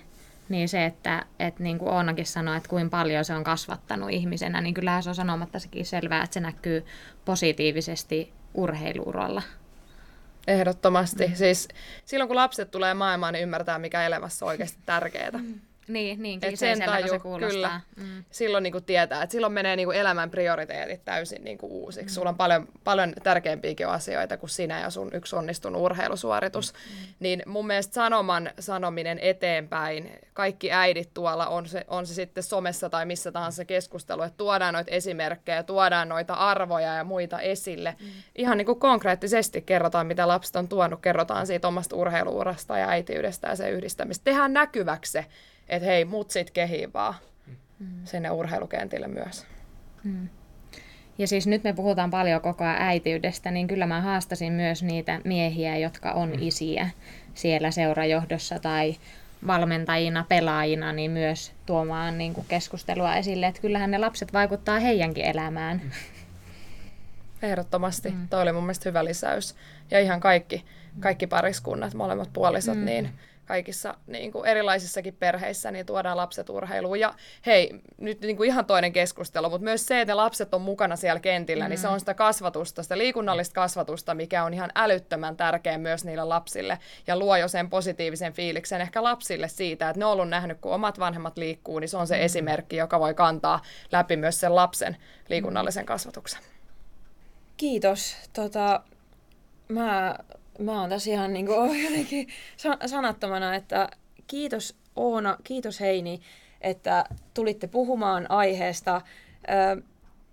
[0.48, 4.60] niin se, että, että niin kuin Oonakin sanoi, että kuinka paljon se on kasvattanut ihmisenä,
[4.60, 6.86] niin kyllähän se on sanomatta sekin selvää, että se näkyy
[7.24, 9.42] positiivisesti urheiluuralla.
[10.46, 11.26] Ehdottomasti.
[11.26, 11.34] Mm.
[11.34, 11.68] Siis
[12.04, 15.30] silloin kun lapset tulee maailmaan, niin ymmärtää, mikä elämässä on oikeasti tärkeää.
[15.30, 15.60] Mm.
[15.92, 17.50] Niin, niin Et sen taju, se kuulostaa.
[17.50, 17.80] Kyllä.
[17.96, 18.24] Mm.
[18.30, 22.12] Silloin niin kuin tietää, että silloin menee niin kuin elämän prioriteetit täysin niin kuin uusiksi.
[22.12, 22.14] Mm.
[22.14, 26.72] Sulla on paljon, paljon tärkeämpiäkin asioita kuin sinä ja sun yksi onnistunut urheilusuoritus.
[26.72, 27.14] Mm.
[27.20, 32.90] Niin mun mielestä sanoman sanominen eteenpäin, kaikki äidit tuolla, on se, on se sitten somessa
[32.90, 37.96] tai missä tahansa keskustelu, että tuodaan noita esimerkkejä, tuodaan noita arvoja ja muita esille.
[38.00, 38.06] Mm.
[38.36, 43.48] Ihan niin kuin konkreettisesti kerrotaan, mitä lapset on tuonut, kerrotaan siitä omasta urheiluurasta ja äitiydestä
[43.48, 44.24] ja sen yhdistämistä.
[44.24, 45.26] Tehdään näkyväksi se
[45.68, 47.14] että hei, mut sit kehii vaan
[47.78, 47.86] mm.
[48.04, 49.46] sinne urheilukentille myös.
[50.04, 50.28] Mm.
[51.18, 55.20] Ja siis nyt me puhutaan paljon koko ajan äitiydestä, niin kyllä mä haastasin myös niitä
[55.24, 56.38] miehiä, jotka on mm.
[56.40, 56.90] isiä
[57.34, 58.96] siellä seurajohdossa tai
[59.46, 65.24] valmentajina, pelaajina, niin myös tuomaan niin kuin keskustelua esille, että kyllähän ne lapset vaikuttaa heidänkin
[65.24, 65.80] elämään.
[65.84, 65.90] Mm.
[67.42, 68.10] Ehdottomasti.
[68.10, 68.28] Mm.
[68.28, 69.54] Toi oli mun mielestä hyvä lisäys.
[69.90, 70.64] Ja ihan kaikki,
[71.00, 72.84] kaikki pariskunnat, molemmat puolisot, mm.
[72.84, 73.08] niin
[73.52, 77.00] kaikissa niin kuin erilaisissakin perheissä, niin tuodaan lapset urheiluun.
[77.00, 77.14] Ja
[77.46, 80.96] hei, nyt niin kuin ihan toinen keskustelu, mutta myös se, että ne lapset on mukana
[80.96, 81.70] siellä kentillä, mm-hmm.
[81.70, 86.24] niin se on sitä kasvatusta, sitä liikunnallista kasvatusta, mikä on ihan älyttömän tärkeä myös niille
[86.24, 90.58] lapsille ja luo jo sen positiivisen fiiliksen ehkä lapsille siitä, että ne on ollut nähnyt,
[90.60, 92.24] kun omat vanhemmat liikkuu, niin se on se mm-hmm.
[92.24, 94.96] esimerkki, joka voi kantaa läpi myös sen lapsen
[95.28, 96.40] liikunnallisen kasvatuksen.
[97.56, 98.16] Kiitos.
[98.32, 98.80] Tota,
[99.68, 100.16] mä
[100.62, 102.28] mä oon tässä ihan niin kuin, jotenkin
[102.86, 103.88] sanattomana, että
[104.26, 106.20] kiitos Oona, kiitos Heini,
[106.60, 107.04] että
[107.34, 109.00] tulitte puhumaan aiheesta.
[109.76, 109.82] Ö,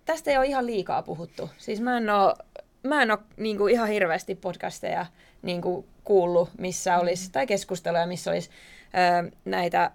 [0.04, 1.50] tästä ei ole ihan liikaa puhuttu.
[1.58, 2.34] Siis mä en ole,
[2.82, 5.06] mä en ole niin kuin ihan hirveästi podcasteja
[5.42, 7.32] niin kuin kuullut, missä olisi, mm.
[7.32, 8.50] tai keskusteluja, missä olisi
[9.24, 9.90] ö, näitä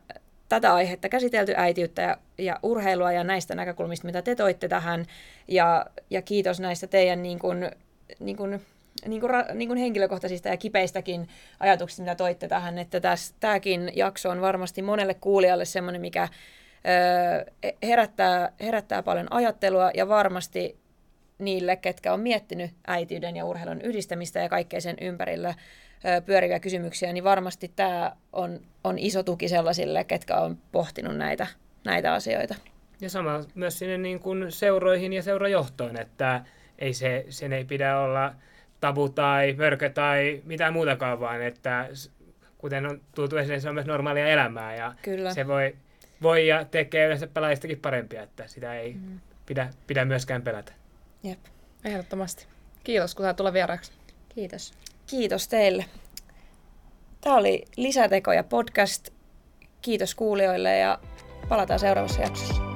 [0.50, 5.06] tätä aihetta käsitelty, äitiyttä ja, ja urheilua ja näistä näkökulmista, mitä te toitte tähän.
[5.48, 7.72] Ja, ja kiitos näistä teidän niin kuin,
[8.20, 8.62] niin kuin
[9.08, 11.28] niin kuin, niin kuin henkilökohtaisista ja kipeistäkin
[11.60, 13.02] ajatuksista, mitä toitte tähän, että
[13.40, 20.78] tämäkin jakso on varmasti monelle kuulijalle semmoinen, mikä ö, herättää, herättää paljon ajattelua ja varmasti
[21.40, 27.14] niille, ketkä on miettinyt äitiyden ja urheilun yhdistämistä ja kaikkea sen ympärillä ö, pyöriviä kysymyksiä,
[27.14, 31.48] niin varmasti tämä on, on iso tuki sellaisille, ketkä on pohtinut näitä,
[31.84, 32.56] näitä asioita.
[33.02, 36.46] Ja sama myös sinne niin kuin seuroihin ja seurajohtoon, että
[36.80, 38.36] ei se, sen ei pidä olla
[38.86, 41.90] tabu tai mörkö tai mitään muutakaan, vaan että
[42.58, 45.34] kuten on tultu esille, se on myös normaalia elämää ja Kyllä.
[45.34, 45.76] se voi,
[46.22, 49.20] voi ja tekee yleensä pelaajistakin parempia, että sitä ei mm.
[49.46, 50.74] pidä, pidä myöskään pelätä.
[51.24, 51.40] Jep.
[51.86, 52.48] Ehdottomasti.
[52.84, 53.92] Kiitos, kun sait tulla vieraaksi.
[54.36, 54.74] Kiitos.
[55.08, 55.86] Kiitos teille.
[57.22, 59.10] Tämä oli Lisätekoja podcast.
[59.82, 61.00] Kiitos kuulijoille ja
[61.50, 62.75] palataan seuraavassa jaksossa.